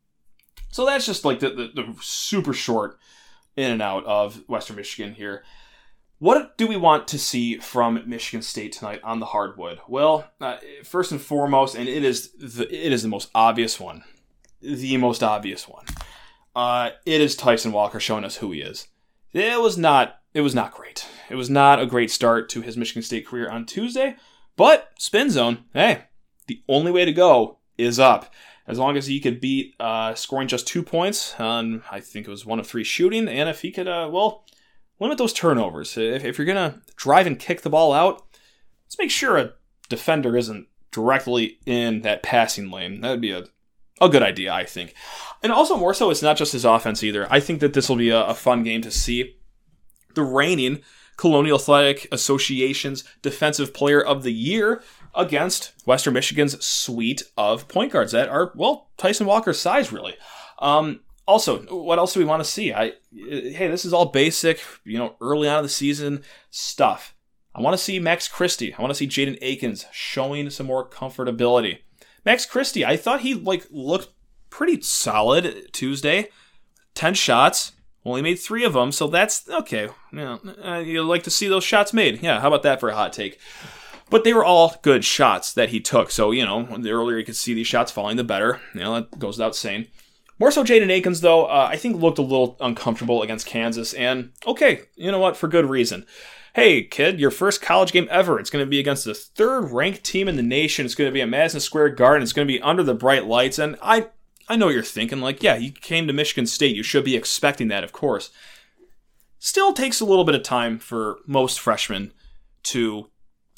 so 0.70 0.86
that's 0.86 1.04
just 1.04 1.26
like 1.26 1.40
the, 1.40 1.50
the, 1.50 1.70
the 1.74 1.94
super 2.00 2.54
short 2.54 2.98
in 3.56 3.70
and 3.70 3.82
out 3.82 4.06
of 4.06 4.48
Western 4.48 4.76
Michigan 4.76 5.12
here. 5.12 5.44
What 6.18 6.56
do 6.56 6.68
we 6.68 6.76
want 6.76 7.08
to 7.08 7.18
see 7.18 7.58
from 7.58 8.02
Michigan 8.06 8.42
State 8.42 8.72
tonight 8.72 9.00
on 9.02 9.18
the 9.18 9.26
hardwood? 9.26 9.80
Well, 9.88 10.30
uh, 10.40 10.58
first 10.84 11.10
and 11.10 11.20
foremost, 11.20 11.74
and 11.74 11.88
it 11.88 12.04
is 12.04 12.30
the, 12.34 12.62
it 12.72 12.92
is 12.92 13.02
the 13.02 13.08
most 13.08 13.28
obvious 13.34 13.80
one, 13.80 14.04
the 14.60 14.96
most 14.98 15.22
obvious 15.22 15.68
one. 15.68 15.84
Uh, 16.54 16.90
it 17.04 17.20
is 17.20 17.34
Tyson 17.34 17.72
Walker 17.72 17.98
showing 17.98 18.24
us 18.24 18.36
who 18.36 18.52
he 18.52 18.60
is. 18.60 18.86
It 19.32 19.60
was 19.60 19.78
not 19.78 20.18
it 20.34 20.40
was 20.40 20.54
not 20.54 20.72
great. 20.72 21.06
It 21.28 21.34
was 21.34 21.50
not 21.50 21.80
a 21.80 21.86
great 21.86 22.10
start 22.10 22.48
to 22.50 22.62
his 22.62 22.76
Michigan 22.76 23.02
State 23.02 23.26
career 23.26 23.50
on 23.50 23.66
Tuesday, 23.66 24.16
but 24.56 24.90
spin 24.98 25.30
zone, 25.30 25.64
hey, 25.74 26.04
the 26.46 26.62
only 26.68 26.90
way 26.90 27.04
to 27.04 27.12
go 27.12 27.58
is 27.76 27.98
up. 27.98 28.32
As 28.66 28.78
long 28.78 28.96
as 28.96 29.06
he 29.06 29.20
could 29.20 29.40
beat 29.40 29.74
uh, 29.80 30.14
scoring 30.14 30.48
just 30.48 30.66
two 30.66 30.82
points 30.82 31.34
on, 31.38 31.82
I 31.90 32.00
think 32.00 32.26
it 32.26 32.30
was 32.30 32.46
one 32.46 32.60
of 32.60 32.66
three 32.66 32.84
shooting, 32.84 33.28
and 33.28 33.48
if 33.48 33.62
he 33.62 33.72
could, 33.72 33.88
uh, 33.88 34.08
well, 34.10 34.44
limit 35.00 35.18
those 35.18 35.32
turnovers. 35.32 35.96
If, 35.98 36.24
if 36.24 36.38
you're 36.38 36.46
going 36.46 36.70
to 36.70 36.80
drive 36.94 37.26
and 37.26 37.38
kick 37.38 37.62
the 37.62 37.70
ball 37.70 37.92
out, 37.92 38.22
let's 38.84 38.98
make 38.98 39.10
sure 39.10 39.36
a 39.36 39.52
defender 39.88 40.36
isn't 40.36 40.68
directly 40.92 41.58
in 41.66 42.02
that 42.02 42.22
passing 42.22 42.70
lane. 42.70 43.00
That 43.00 43.10
would 43.10 43.20
be 43.20 43.32
a, 43.32 43.44
a 44.02 44.08
good 44.08 44.22
idea, 44.22 44.52
I 44.52 44.64
think. 44.64 44.94
And 45.42 45.52
also, 45.52 45.76
more 45.76 45.94
so, 45.94 46.10
it's 46.10 46.22
not 46.22 46.36
just 46.36 46.52
his 46.52 46.64
offense 46.64 47.02
either. 47.02 47.26
I 47.30 47.40
think 47.40 47.60
that 47.60 47.72
this 47.72 47.88
will 47.88 47.96
be 47.96 48.10
a, 48.10 48.24
a 48.24 48.34
fun 48.34 48.62
game 48.62 48.82
to 48.82 48.90
see. 48.90 49.36
The 50.14 50.22
reigning 50.22 50.82
Colonial 51.16 51.58
Athletic 51.58 52.06
Association's 52.12 53.04
Defensive 53.22 53.72
Player 53.72 54.04
of 54.04 54.22
the 54.22 54.32
Year 54.32 54.82
against 55.14 55.72
Western 55.86 56.14
Michigan's 56.14 56.62
suite 56.64 57.22
of 57.36 57.68
point 57.68 57.92
guards 57.92 58.12
that 58.12 58.28
are, 58.28 58.52
well, 58.54 58.90
Tyson 58.96 59.26
Walker's 59.26 59.60
size, 59.60 59.92
really. 59.92 60.16
Um, 60.58 61.00
also, 61.26 61.60
what 61.62 61.98
else 61.98 62.14
do 62.14 62.20
we 62.20 62.26
want 62.26 62.42
to 62.42 62.48
see? 62.48 62.72
I 62.72 62.92
hey, 63.12 63.68
this 63.68 63.84
is 63.84 63.92
all 63.92 64.06
basic, 64.06 64.60
you 64.84 64.98
know, 64.98 65.16
early 65.20 65.48
on 65.48 65.58
in 65.58 65.62
the 65.62 65.68
season 65.68 66.22
stuff. 66.50 67.14
I 67.54 67.60
want 67.60 67.74
to 67.74 67.82
see 67.82 67.98
Max 67.98 68.28
Christie. 68.28 68.74
I 68.74 68.80
want 68.80 68.90
to 68.90 68.94
see 68.94 69.06
Jaden 69.06 69.38
Akins 69.42 69.86
showing 69.92 70.50
some 70.50 70.66
more 70.66 70.88
comfortability. 70.88 71.78
Max 72.24 72.46
Christie, 72.46 72.84
I 72.84 72.96
thought 72.96 73.20
he 73.20 73.34
like 73.34 73.66
looked 73.70 74.08
pretty 74.50 74.80
solid 74.82 75.72
Tuesday. 75.72 76.28
Ten 76.94 77.14
shots, 77.14 77.72
only 78.04 78.22
made 78.22 78.38
three 78.38 78.64
of 78.64 78.74
them, 78.74 78.92
so 78.92 79.06
that's 79.06 79.48
okay. 79.48 79.88
Uh, 80.16 80.78
you 80.78 81.02
like 81.02 81.22
to 81.24 81.30
see 81.30 81.48
those 81.48 81.64
shots 81.64 81.92
made. 81.92 82.22
Yeah, 82.22 82.40
how 82.40 82.48
about 82.48 82.62
that 82.64 82.80
for 82.80 82.90
a 82.90 82.94
hot 82.94 83.12
take? 83.12 83.38
But 84.10 84.24
they 84.24 84.34
were 84.34 84.44
all 84.44 84.76
good 84.82 85.04
shots 85.04 85.52
that 85.54 85.70
he 85.70 85.80
took. 85.80 86.10
So 86.10 86.30
you 86.32 86.44
know, 86.44 86.64
the 86.78 86.90
earlier 86.90 87.18
you 87.18 87.24
could 87.24 87.36
see 87.36 87.54
these 87.54 87.66
shots 87.66 87.90
falling, 87.90 88.16
the 88.16 88.24
better. 88.24 88.60
You 88.74 88.80
know, 88.80 88.94
that 88.94 89.18
goes 89.18 89.38
without 89.38 89.56
saying. 89.56 89.86
More 90.38 90.50
so, 90.50 90.64
Jaden 90.64 90.90
Akins, 90.90 91.20
though, 91.20 91.46
uh, 91.46 91.68
I 91.70 91.76
think 91.76 92.00
looked 92.00 92.18
a 92.18 92.22
little 92.22 92.56
uncomfortable 92.60 93.22
against 93.22 93.46
Kansas, 93.46 93.94
and 93.94 94.32
okay, 94.46 94.82
you 94.96 95.10
know 95.12 95.20
what, 95.20 95.36
for 95.36 95.46
good 95.46 95.66
reason. 95.66 96.04
Hey, 96.54 96.82
kid, 96.82 97.18
your 97.18 97.30
first 97.30 97.62
college 97.62 97.92
game 97.92 98.06
ever. 98.10 98.38
It's 98.38 98.50
going 98.50 98.64
to 98.64 98.68
be 98.68 98.78
against 98.78 99.06
the 99.06 99.14
third 99.14 99.70
ranked 99.70 100.04
team 100.04 100.28
in 100.28 100.36
the 100.36 100.42
nation. 100.42 100.84
It's 100.84 100.94
going 100.94 101.08
to 101.08 101.14
be 101.14 101.22
at 101.22 101.28
Madison 101.28 101.60
Square 101.60 101.90
Garden. 101.90 102.22
It's 102.22 102.34
going 102.34 102.46
to 102.46 102.52
be 102.52 102.60
under 102.60 102.82
the 102.82 102.92
bright 102.92 103.26
lights. 103.26 103.58
And 103.58 103.76
I, 103.80 104.08
I 104.48 104.56
know 104.56 104.68
you're 104.68 104.82
thinking, 104.82 105.22
like, 105.22 105.42
yeah, 105.42 105.56
you 105.56 105.72
came 105.72 106.06
to 106.06 106.12
Michigan 106.12 106.46
State. 106.46 106.76
You 106.76 106.82
should 106.82 107.04
be 107.06 107.16
expecting 107.16 107.68
that, 107.68 107.84
of 107.84 107.92
course. 107.92 108.30
Still 109.38 109.72
takes 109.72 110.00
a 110.00 110.04
little 110.04 110.24
bit 110.24 110.34
of 110.34 110.42
time 110.42 110.78
for 110.78 111.20
most 111.26 111.58
freshmen 111.58 112.12
to 112.64 113.08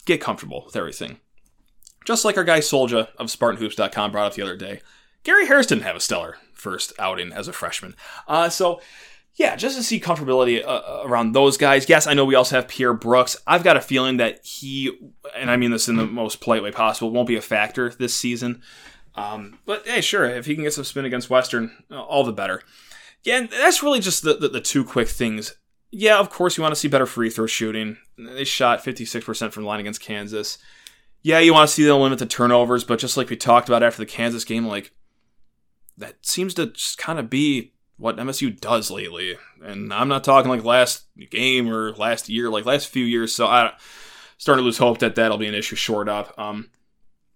get 0.06 0.20
comfortable 0.20 0.62
with 0.64 0.76
everything. 0.76 1.18
Just 2.04 2.24
like 2.24 2.36
our 2.36 2.44
guy 2.44 2.60
Solja 2.60 3.08
of 3.16 3.26
SpartanHoops.com 3.26 4.12
brought 4.12 4.26
up 4.26 4.34
the 4.34 4.42
other 4.42 4.56
day. 4.56 4.82
Gary 5.24 5.46
Harris 5.46 5.66
didn't 5.66 5.82
have 5.82 5.96
a 5.96 6.00
stellar 6.00 6.36
first 6.52 6.92
outing 6.98 7.32
as 7.32 7.48
a 7.48 7.52
freshman. 7.52 7.96
Uh, 8.28 8.48
so, 8.48 8.80
yeah, 9.36 9.56
just 9.56 9.76
to 9.76 9.82
see 9.82 10.00
comfortability 10.00 10.64
uh, 10.64 10.68
uh, 10.68 11.02
around 11.04 11.32
those 11.32 11.56
guys. 11.56 11.88
Yes, 11.88 12.06
I 12.06 12.14
know 12.14 12.24
we 12.24 12.36
also 12.36 12.56
have 12.56 12.68
Pierre 12.68 12.94
Brooks. 12.94 13.36
I've 13.46 13.64
got 13.64 13.76
a 13.76 13.80
feeling 13.80 14.18
that 14.18 14.44
he, 14.44 14.96
and 15.34 15.50
I 15.50 15.56
mean 15.56 15.72
this 15.72 15.88
in 15.88 15.96
the 15.96 16.06
most 16.06 16.40
polite 16.40 16.62
way 16.62 16.70
possible, 16.70 17.10
won't 17.10 17.28
be 17.28 17.36
a 17.36 17.42
factor 17.42 17.90
this 17.90 18.14
season. 18.14 18.62
Um, 19.16 19.58
but 19.66 19.86
hey, 19.86 20.00
sure, 20.00 20.24
if 20.24 20.46
he 20.46 20.54
can 20.54 20.64
get 20.64 20.72
some 20.72 20.84
spin 20.84 21.04
against 21.04 21.30
Western, 21.30 21.72
all 21.90 22.24
the 22.24 22.32
better. 22.32 22.62
Yeah, 23.24 23.38
and 23.38 23.50
that's 23.50 23.82
really 23.82 24.00
just 24.00 24.22
the, 24.22 24.34
the, 24.34 24.48
the 24.48 24.60
two 24.60 24.84
quick 24.84 25.08
things. 25.08 25.56
Yeah, 25.90 26.18
of 26.18 26.30
course, 26.30 26.56
you 26.56 26.62
want 26.62 26.74
to 26.74 26.80
see 26.80 26.88
better 26.88 27.06
free 27.06 27.30
throw 27.30 27.46
shooting. 27.46 27.96
They 28.18 28.44
shot 28.44 28.84
56% 28.84 29.52
from 29.52 29.62
the 29.62 29.68
line 29.68 29.80
against 29.80 30.00
Kansas. 30.00 30.58
Yeah, 31.22 31.38
you 31.38 31.54
want 31.54 31.68
to 31.68 31.74
see 31.74 31.84
them 31.84 32.00
limit 32.00 32.18
the 32.18 32.26
turnovers, 32.26 32.84
but 32.84 32.98
just 32.98 33.16
like 33.16 33.30
we 33.30 33.36
talked 33.36 33.68
about 33.68 33.82
after 33.82 33.98
the 33.98 34.06
Kansas 34.06 34.44
game, 34.44 34.66
like 34.66 34.92
that 35.96 36.24
seems 36.26 36.54
to 36.54 36.66
just 36.66 36.98
kind 36.98 37.18
of 37.18 37.30
be 37.30 37.73
what 37.96 38.16
MSU 38.16 38.58
does 38.60 38.90
lately. 38.90 39.36
And 39.62 39.92
I'm 39.92 40.08
not 40.08 40.24
talking 40.24 40.50
like 40.50 40.64
last 40.64 41.04
game 41.30 41.68
or 41.68 41.92
last 41.92 42.28
year, 42.28 42.50
like 42.50 42.66
last 42.66 42.88
few 42.88 43.04
years. 43.04 43.34
So 43.34 43.46
I 43.46 43.72
starting 44.36 44.62
to 44.62 44.66
lose 44.66 44.78
hope 44.78 44.98
that 44.98 45.14
that'll 45.14 45.38
be 45.38 45.46
an 45.46 45.54
issue 45.54 45.76
short 45.76 46.08
up. 46.08 46.38
Um, 46.38 46.70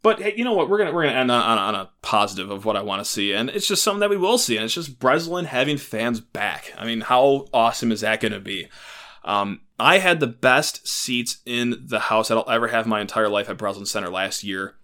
but 0.02 0.20
hey, 0.20 0.34
you 0.36 0.44
know 0.44 0.54
what? 0.54 0.68
We're 0.68 0.78
gonna 0.78 0.92
we're 0.92 1.04
gonna 1.04 1.18
end 1.18 1.30
on, 1.30 1.42
on, 1.42 1.58
on 1.58 1.74
a 1.74 1.90
positive 2.02 2.50
of 2.50 2.64
what 2.64 2.76
I 2.76 2.82
want 2.82 3.04
to 3.04 3.10
see, 3.10 3.32
and 3.32 3.50
it's 3.50 3.66
just 3.66 3.82
something 3.82 4.00
that 4.00 4.10
we 4.10 4.16
will 4.16 4.38
see, 4.38 4.56
and 4.56 4.64
it's 4.64 4.74
just 4.74 4.98
Breslin 4.98 5.46
having 5.46 5.76
fans 5.76 6.20
back. 6.20 6.72
I 6.78 6.86
mean, 6.86 7.00
how 7.00 7.46
awesome 7.52 7.90
is 7.90 8.02
that 8.02 8.20
gonna 8.20 8.40
be? 8.40 8.68
Um, 9.24 9.62
I 9.78 9.98
had 9.98 10.20
the 10.20 10.26
best 10.26 10.86
seats 10.86 11.38
in 11.44 11.84
the 11.86 11.98
house 12.00 12.28
that 12.28 12.36
I'll 12.36 12.50
ever 12.50 12.68
have 12.68 12.86
my 12.86 13.00
entire 13.00 13.28
life 13.28 13.50
at 13.50 13.58
Breslin 13.58 13.86
Center 13.86 14.08
last 14.08 14.44
year. 14.44 14.76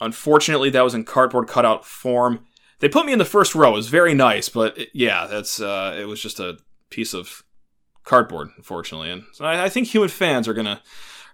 Unfortunately, 0.00 0.70
that 0.70 0.84
was 0.84 0.94
in 0.94 1.04
cardboard 1.04 1.48
cutout 1.48 1.84
form. 1.84 2.44
They 2.80 2.88
put 2.88 3.06
me 3.06 3.12
in 3.12 3.18
the 3.18 3.24
first 3.24 3.54
row. 3.54 3.72
It 3.72 3.76
was 3.76 3.88
very 3.88 4.14
nice, 4.14 4.48
but 4.48 4.78
it, 4.78 4.88
yeah, 4.92 5.26
that's 5.26 5.60
uh, 5.60 5.96
it 5.98 6.04
was 6.04 6.20
just 6.22 6.38
a 6.38 6.58
piece 6.90 7.12
of 7.12 7.42
cardboard, 8.04 8.50
unfortunately. 8.56 9.10
And 9.10 9.24
so 9.32 9.44
I, 9.44 9.64
I, 9.64 9.68
think 9.68 9.88
human 9.88 10.08
fans 10.08 10.48
are 10.48 10.54
gonna 10.54 10.80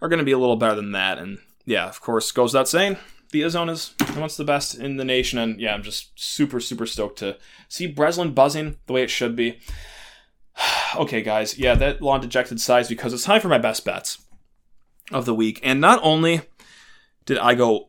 are 0.01 0.09
gonna 0.09 0.25
be 0.25 0.33
a 0.33 0.39
little 0.39 0.57
better 0.57 0.75
than 0.75 0.93
that. 0.93 1.19
And 1.19 1.39
yeah, 1.65 1.87
of 1.87 2.01
course, 2.01 2.33
goes 2.33 2.53
without 2.53 2.69
saying, 2.69 2.97
the 3.31 3.43
Izzone 3.43 3.71
is 3.71 3.95
wants 4.17 4.37
the 4.37 4.45
best 4.45 4.75
in 4.75 4.97
the 4.97 5.05
nation. 5.05 5.39
And 5.39 5.61
yeah, 5.61 5.75
I'm 5.75 5.83
just 5.83 6.19
super 6.19 6.61
super 6.61 6.87
stoked 6.87 7.19
to 7.19 7.37
see 7.69 7.87
Breslin 7.87 8.33
buzzing 8.33 8.77
the 8.87 8.93
way 8.93 9.03
it 9.03 9.11
should 9.11 9.37
be. 9.37 9.61
okay, 10.97 11.23
guys, 11.23 11.59
yeah, 11.59 11.75
that 11.75 12.01
long 12.01 12.21
dejected 12.21 12.61
size 12.61 12.89
because 12.89 13.13
it's 13.13 13.25
time 13.25 13.41
for 13.41 13.49
my 13.49 13.59
best 13.59 13.85
bets 13.85 14.19
of 15.13 15.27
the 15.27 15.35
week. 15.35 15.61
And 15.63 15.81
not 15.81 16.01
only 16.03 16.43
did 17.27 17.39
I 17.39 17.55
go 17.55 17.89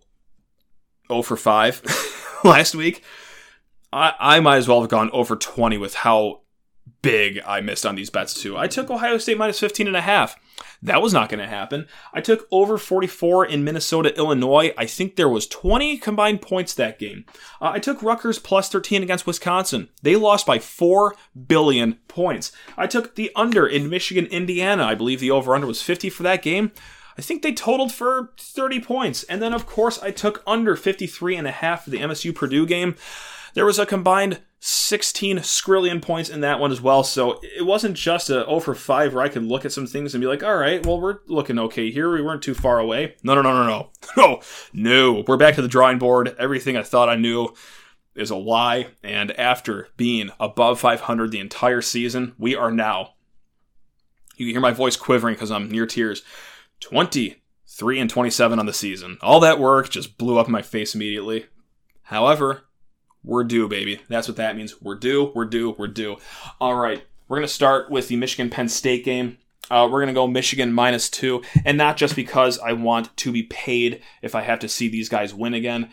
0 1.08 1.22
for 1.22 1.38
5 1.38 2.40
last 2.44 2.76
week, 2.76 3.04
I, 3.96 4.14
I 4.20 4.40
might 4.42 4.58
as 4.58 4.68
well 4.68 4.82
have 4.82 4.90
gone 4.90 5.10
over 5.12 5.38
20 5.38 5.78
with 5.78 5.96
how 5.96 6.42
big 7.02 7.40
I 7.48 7.62
missed 7.62 7.86
on 7.86 7.96
these 7.96 8.10
bets 8.10 8.34
too. 8.34 8.58
I 8.58 8.68
took 8.68 8.90
Ohio 8.90 9.18
State 9.18 9.38
minus 9.38 9.60
15 9.60 9.88
and 9.88 9.96
a 9.96 10.02
half. 10.02 10.36
That 10.82 11.02
was 11.02 11.14
not 11.14 11.30
going 11.30 11.40
to 11.40 11.48
happen. 11.48 11.88
I 12.14 12.20
took 12.20 12.46
over 12.52 12.78
44 12.78 13.46
in 13.46 13.64
Minnesota, 13.64 14.16
Illinois. 14.18 14.74
I 14.78 14.86
think 14.86 15.16
there 15.16 15.30
was 15.30 15.48
20 15.48 15.98
combined 15.98 16.42
points 16.42 16.74
that 16.74 17.00
game. 17.00 17.26
Uh, 17.62 17.72
I 17.74 17.80
took 17.80 18.04
Rutgers 18.04 18.38
plus 18.38 18.68
13 18.68 19.02
against 19.02 19.26
Wisconsin. 19.26 19.90
They 20.02 20.18
lost 20.18 20.46
by 20.46 20.60
4 20.60 21.16
billion 21.48 21.94
points. 22.10 22.52
I 22.78 22.88
took 22.88 23.16
the 23.16 23.32
under 23.34 23.66
in 23.66 23.90
Michigan, 23.90 24.26
Indiana. 24.26 24.84
I 24.84 24.96
believe 24.96 25.22
the 25.22 25.32
over 25.32 25.56
under 25.56 25.68
was 25.68 25.82
50 25.82 26.10
for 26.10 26.24
that 26.24 26.42
game. 26.42 26.72
I 27.18 27.22
think 27.22 27.42
they 27.42 27.54
totaled 27.54 27.92
for 27.92 28.32
30 28.40 28.82
points. 28.82 29.24
And 29.24 29.42
then 29.42 29.54
of 29.54 29.66
course 29.66 30.02
I 30.02 30.12
took 30.12 30.44
under 30.46 30.76
53 30.76 31.36
and 31.36 31.48
a 31.48 31.52
half 31.52 31.84
for 31.84 31.90
the 31.90 32.00
MSU 32.00 32.34
Purdue 32.34 32.66
game. 32.66 32.96
There 33.54 33.66
was 33.66 33.80
a 33.80 33.86
combined 33.86 34.42
16 34.60 35.38
skrillion 35.38 36.02
points 36.02 36.30
in 36.30 36.42
that 36.42 36.60
one 36.60 36.72
as 36.72 36.82
well. 36.82 37.04
So 37.04 37.40
it 37.42 37.66
wasn't 37.66 37.96
just 37.96 38.30
a 38.30 38.44
0 38.46 38.60
for 38.60 38.76
5 38.76 39.14
where 39.14 39.24
I 39.24 39.30
could 39.30 39.44
look 39.44 39.64
at 39.64 39.72
some 39.72 39.86
things 39.88 40.14
and 40.14 40.22
be 40.22 40.28
like, 40.28 40.44
all 40.44 40.58
right, 40.58 40.86
well, 40.86 41.00
we're 41.00 41.20
looking 41.28 41.60
okay 41.60 41.92
here. 41.92 42.12
We 42.12 42.22
weren't 42.22 42.42
too 42.42 42.56
far 42.56 42.80
away. 42.80 43.16
No, 43.24 43.36
no, 43.36 43.42
no, 43.42 43.54
no, 43.54 43.68
no. 43.68 43.90
No, 44.18 44.42
no. 44.74 45.24
We're 45.28 45.38
back 45.38 45.56
to 45.56 45.62
the 45.62 45.68
drawing 45.68 46.00
board. 46.00 46.36
Everything 46.40 46.76
I 46.76 46.84
thought 46.84 47.10
I 47.10 47.16
knew 47.16 47.54
is 48.16 48.32
a 48.32 48.36
lie. 48.36 48.88
And 49.04 49.38
after 49.40 49.90
being 49.98 50.32
above 50.40 50.80
500 50.80 51.32
the 51.32 51.40
entire 51.40 51.82
season, 51.82 52.34
we 52.40 52.56
are 52.56 52.72
now, 52.72 53.14
you 54.36 54.48
can 54.48 54.54
hear 54.54 54.62
my 54.62 54.72
voice 54.72 54.98
quivering 54.98 55.36
because 55.36 55.52
I'm 55.52 55.70
near 55.70 55.86
tears, 55.86 56.24
23 56.82 58.00
and 58.00 58.10
27 58.10 58.60
on 58.60 58.66
the 58.66 58.74
season. 58.74 59.18
All 59.22 59.40
that 59.40 59.60
work 59.60 59.90
just 59.90 60.18
blew 60.18 60.38
up 60.38 60.48
in 60.48 60.52
my 60.52 60.62
face 60.62 60.96
immediately. 60.96 61.46
However, 62.04 62.66
we're 63.24 63.44
due, 63.44 63.68
baby. 63.68 64.02
That's 64.08 64.28
what 64.28 64.38
that 64.38 64.56
means. 64.56 64.82
We're 64.82 64.96
due, 64.96 65.32
we're 65.34 65.46
due, 65.46 65.72
we're 65.78 65.88
due. 65.88 66.18
All 66.62 66.76
right, 66.76 67.04
we're 67.28 67.38
going 67.38 67.48
to 67.48 67.54
start 67.54 67.90
with 67.90 68.08
the 68.08 68.16
Michigan 68.16 68.50
Penn 68.50 68.70
State 68.70 69.04
game. 69.04 69.38
Uh, 69.70 69.88
we're 69.92 70.00
going 70.00 70.08
to 70.08 70.14
go 70.14 70.28
Michigan 70.28 70.72
minus 70.72 71.10
two, 71.10 71.42
and 71.66 71.78
not 71.78 71.98
just 71.98 72.16
because 72.16 72.60
I 72.60 72.74
want 72.74 73.16
to 73.18 73.32
be 73.32 73.44
paid 73.44 74.02
if 74.22 74.36
I 74.36 74.42
have 74.42 74.60
to 74.60 74.70
see 74.70 74.88
these 74.88 75.10
guys 75.10 75.34
win 75.34 75.56
again. 75.56 75.90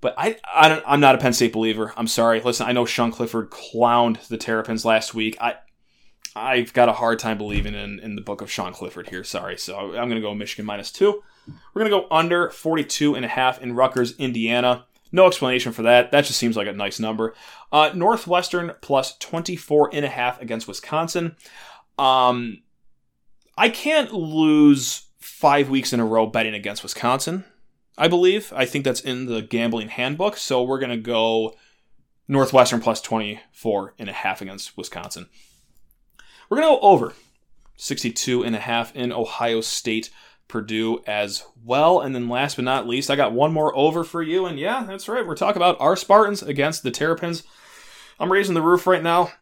But 0.00 0.14
I, 0.16 0.36
I 0.44 0.82
I'm 0.86 1.00
not 1.00 1.14
a 1.14 1.18
Penn 1.18 1.34
State 1.34 1.52
believer. 1.52 1.92
I'm 1.96 2.06
sorry. 2.06 2.40
Listen, 2.40 2.66
I 2.66 2.72
know 2.72 2.86
Sean 2.86 3.10
Clifford 3.10 3.50
clowned 3.50 4.26
the 4.28 4.38
Terrapins 4.38 4.84
last 4.84 5.14
week. 5.14 5.36
I, 5.40 5.56
I've 6.36 6.72
got 6.72 6.88
a 6.88 6.94
hard 6.94 7.18
time 7.18 7.38
believing 7.38 7.74
in, 7.74 8.00
in 8.00 8.16
the 8.16 8.20
book 8.20 8.40
of 8.40 8.50
Sean 8.50 8.72
Clifford 8.72 9.08
here. 9.08 9.22
Sorry. 9.22 9.56
So 9.56 9.76
I'm 9.78 10.08
going 10.08 10.16
to 10.16 10.20
go 10.20 10.34
Michigan 10.34 10.66
minus 10.66 10.90
two. 10.90 11.22
We're 11.46 11.80
going 11.82 11.92
to 11.92 11.98
go 11.98 12.06
under 12.10 12.50
42 12.50 13.14
and 13.14 13.24
a 13.24 13.28
half 13.28 13.62
in 13.62 13.74
Rutgers, 13.74 14.16
Indiana. 14.18 14.86
No 15.12 15.26
explanation 15.26 15.72
for 15.72 15.82
that. 15.82 16.10
That 16.10 16.24
just 16.24 16.38
seems 16.38 16.56
like 16.56 16.66
a 16.66 16.72
nice 16.72 16.98
number. 16.98 17.34
Uh, 17.70 17.90
Northwestern 17.94 18.72
plus 18.80 19.16
24 19.18 19.90
and 19.92 20.04
a 20.04 20.08
half 20.08 20.40
against 20.40 20.66
Wisconsin. 20.66 21.36
Um, 21.98 22.62
I 23.56 23.68
can't 23.68 24.12
lose 24.12 25.06
five 25.18 25.68
weeks 25.68 25.92
in 25.92 26.00
a 26.00 26.04
row 26.04 26.26
betting 26.26 26.54
against 26.54 26.82
Wisconsin. 26.82 27.44
I 27.96 28.08
believe. 28.08 28.52
I 28.56 28.64
think 28.64 28.84
that's 28.84 29.00
in 29.00 29.26
the 29.26 29.40
gambling 29.40 29.88
handbook. 29.88 30.36
So 30.36 30.64
we're 30.64 30.80
going 30.80 30.90
to 30.90 30.96
go 30.96 31.54
Northwestern 32.26 32.80
plus 32.80 33.00
24 33.00 33.94
and 34.00 34.08
a 34.08 34.12
half 34.12 34.42
against 34.42 34.76
Wisconsin. 34.76 35.28
We're 36.54 36.60
going 36.60 36.76
to 36.76 36.80
go 36.80 36.86
over 36.86 37.14
62 37.74 38.44
and 38.44 38.54
a 38.54 38.60
half 38.60 38.94
in 38.94 39.12
Ohio 39.12 39.60
State, 39.60 40.10
Purdue 40.46 41.02
as 41.04 41.44
well. 41.64 42.00
And 42.00 42.14
then 42.14 42.28
last 42.28 42.54
but 42.54 42.64
not 42.64 42.86
least, 42.86 43.10
I 43.10 43.16
got 43.16 43.32
one 43.32 43.52
more 43.52 43.76
over 43.76 44.04
for 44.04 44.22
you. 44.22 44.46
And 44.46 44.56
yeah, 44.56 44.84
that's 44.84 45.08
right. 45.08 45.26
We're 45.26 45.34
talking 45.34 45.60
about 45.60 45.80
our 45.80 45.96
Spartans 45.96 46.44
against 46.44 46.84
the 46.84 46.92
Terrapins. 46.92 47.42
I'm 48.20 48.30
raising 48.30 48.54
the 48.54 48.62
roof 48.62 48.86
right 48.86 49.02
now. 49.02 49.32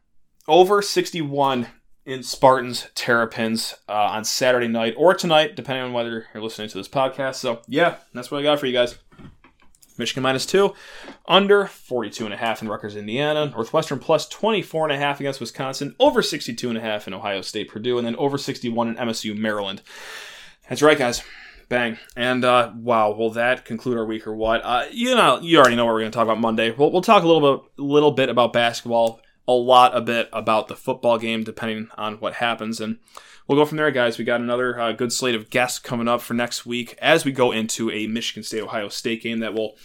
Over 0.48 0.80
61 0.80 1.66
in 2.06 2.22
Spartans 2.22 2.88
Terrapins 2.94 3.74
uh, 3.90 3.92
on 3.92 4.24
Saturday 4.24 4.68
night 4.68 4.94
or 4.96 5.12
tonight, 5.12 5.54
depending 5.54 5.84
on 5.84 5.92
whether 5.92 6.28
you're 6.32 6.42
listening 6.42 6.70
to 6.70 6.78
this 6.78 6.88
podcast. 6.88 7.34
So, 7.34 7.60
yeah, 7.68 7.96
that's 8.14 8.30
what 8.30 8.40
I 8.40 8.42
got 8.42 8.58
for 8.58 8.64
you 8.64 8.72
guys. 8.72 8.96
Michigan 9.98 10.22
minus 10.22 10.46
two, 10.46 10.74
under 11.26 11.66
42 11.66 12.24
and 12.24 12.34
a 12.34 12.36
half 12.36 12.62
in 12.62 12.68
Rutgers, 12.68 12.96
Indiana. 12.96 13.46
Northwestern 13.46 13.98
plus 13.98 14.28
24 14.28 14.86
and 14.86 14.92
a 14.92 14.98
half 14.98 15.20
against 15.20 15.40
Wisconsin, 15.40 15.94
over 15.98 16.22
62 16.22 16.68
and 16.68 16.78
a 16.78 16.80
half 16.80 17.06
in 17.06 17.14
Ohio 17.14 17.40
State, 17.42 17.68
Purdue, 17.68 17.98
and 17.98 18.06
then 18.06 18.16
over 18.16 18.38
61 18.38 18.88
in 18.88 18.94
MSU, 18.96 19.36
Maryland. 19.36 19.82
That's 20.68 20.82
right, 20.82 20.98
guys. 20.98 21.22
Bang. 21.68 21.98
And 22.16 22.44
uh, 22.44 22.72
wow, 22.76 23.12
will 23.12 23.30
that 23.30 23.64
conclude 23.64 23.96
our 23.96 24.04
week 24.04 24.26
or 24.26 24.34
what? 24.34 24.60
Uh, 24.62 24.84
you 24.90 25.14
know, 25.14 25.40
you 25.40 25.58
already 25.58 25.76
know 25.76 25.86
what 25.86 25.94
we're 25.94 26.00
going 26.00 26.12
to 26.12 26.16
talk 26.16 26.24
about 26.24 26.40
Monday. 26.40 26.70
We'll, 26.70 26.92
we'll 26.92 27.02
talk 27.02 27.22
a 27.22 27.26
little 27.26 27.58
bit, 27.58 27.70
little 27.78 28.10
bit 28.10 28.28
about 28.28 28.52
basketball 28.52 29.20
a 29.46 29.52
lot 29.52 29.96
a 29.96 30.00
bit 30.00 30.28
about 30.32 30.68
the 30.68 30.76
football 30.76 31.18
game, 31.18 31.44
depending 31.44 31.88
on 31.96 32.14
what 32.14 32.34
happens. 32.34 32.80
And 32.80 32.98
we'll 33.46 33.58
go 33.58 33.64
from 33.64 33.78
there, 33.78 33.90
guys. 33.90 34.18
We 34.18 34.24
got 34.24 34.40
another 34.40 34.78
uh, 34.78 34.92
good 34.92 35.12
slate 35.12 35.34
of 35.34 35.50
guests 35.50 35.78
coming 35.78 36.08
up 36.08 36.20
for 36.20 36.34
next 36.34 36.64
week 36.64 36.96
as 37.00 37.24
we 37.24 37.32
go 37.32 37.52
into 37.52 37.90
a 37.90 38.06
Michigan 38.06 38.42
State 38.42 38.62
Ohio 38.62 38.88
State 38.88 39.22
game 39.22 39.40
that 39.40 39.54
will 39.54 39.76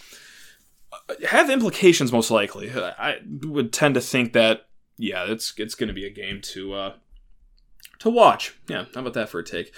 uh, 0.93 1.13
have 1.27 1.49
implications, 1.49 2.11
most 2.11 2.31
likely. 2.31 2.71
I 2.71 3.17
would 3.43 3.73
tend 3.73 3.95
to 3.95 4.01
think 4.01 4.33
that, 4.33 4.67
yeah, 4.97 5.25
it's 5.27 5.53
it's 5.57 5.75
going 5.75 5.87
to 5.87 5.93
be 5.93 6.05
a 6.05 6.11
game 6.11 6.41
to. 6.41 6.73
Uh, 6.73 6.93
to 7.99 8.09
watch. 8.09 8.55
Yeah, 8.67 8.85
how 8.93 9.01
about 9.01 9.13
that 9.13 9.29
for 9.29 9.39
a 9.39 9.43
take? 9.43 9.73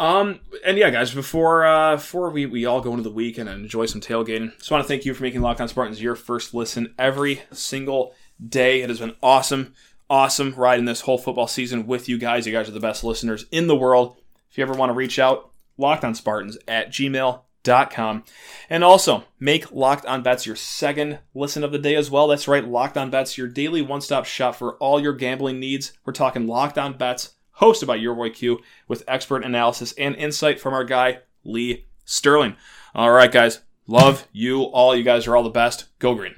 Um, 0.00 0.40
and 0.64 0.78
yeah, 0.78 0.90
guys, 0.90 1.12
before 1.14 1.66
uh, 1.66 1.96
before 1.96 2.30
we, 2.30 2.46
we 2.46 2.64
all 2.64 2.80
go 2.80 2.90
into 2.90 3.02
the 3.02 3.10
weekend 3.10 3.48
and 3.48 3.62
enjoy 3.62 3.86
some 3.86 4.00
tailgating, 4.00 4.56
just 4.56 4.70
want 4.70 4.82
to 4.82 4.88
thank 4.88 5.04
you 5.04 5.14
for 5.14 5.22
making 5.22 5.42
Locked 5.42 5.60
On 5.60 5.68
Spartans 5.68 6.02
your 6.02 6.14
first 6.14 6.54
listen 6.54 6.94
every 6.98 7.42
single 7.52 8.14
day. 8.46 8.82
It 8.82 8.88
has 8.88 9.00
been 9.00 9.16
awesome, 9.22 9.74
awesome 10.08 10.54
riding 10.56 10.84
this 10.84 11.02
whole 11.02 11.18
football 11.18 11.46
season 11.46 11.86
with 11.86 12.08
you 12.08 12.18
guys. 12.18 12.46
You 12.46 12.52
guys 12.52 12.68
are 12.68 12.72
the 12.72 12.80
best 12.80 13.04
listeners 13.04 13.46
in 13.50 13.66
the 13.66 13.76
world. 13.76 14.16
If 14.50 14.58
you 14.58 14.62
ever 14.62 14.74
want 14.74 14.90
to 14.90 14.94
reach 14.94 15.18
out, 15.18 15.50
locked 15.76 16.04
on 16.04 16.14
Spartans 16.14 16.58
at 16.66 16.90
gmail.com. 16.90 18.24
And 18.70 18.84
also, 18.84 19.24
make 19.38 19.72
Locked 19.72 20.06
on 20.06 20.22
Bets 20.22 20.46
your 20.46 20.56
second 20.56 21.18
listen 21.34 21.64
of 21.64 21.72
the 21.72 21.78
day 21.78 21.94
as 21.96 22.10
well. 22.10 22.28
That's 22.28 22.48
right, 22.48 22.66
Locked 22.66 22.96
on 22.96 23.10
Bets, 23.10 23.36
your 23.36 23.48
daily 23.48 23.82
one 23.82 24.00
stop 24.00 24.24
shop 24.24 24.54
for 24.54 24.76
all 24.76 25.00
your 25.00 25.12
gambling 25.12 25.60
needs. 25.60 25.92
We're 26.04 26.12
talking 26.12 26.46
Locked 26.46 26.78
on 26.78 26.96
Bets, 26.96 27.34
hosted 27.60 27.86
by 27.86 27.96
your 27.96 28.14
boy 28.14 28.30
Q, 28.30 28.60
with 28.86 29.04
expert 29.06 29.44
analysis 29.44 29.92
and 29.98 30.14
insight 30.16 30.60
from 30.60 30.74
our 30.74 30.84
guy, 30.84 31.18
Lee 31.44 31.86
Sterling. 32.04 32.56
All 32.94 33.10
right, 33.10 33.30
guys, 33.30 33.60
love 33.86 34.26
you 34.32 34.62
all. 34.62 34.96
You 34.96 35.02
guys 35.02 35.26
are 35.26 35.36
all 35.36 35.42
the 35.42 35.50
best. 35.50 35.86
Go 35.98 36.14
green. 36.14 36.36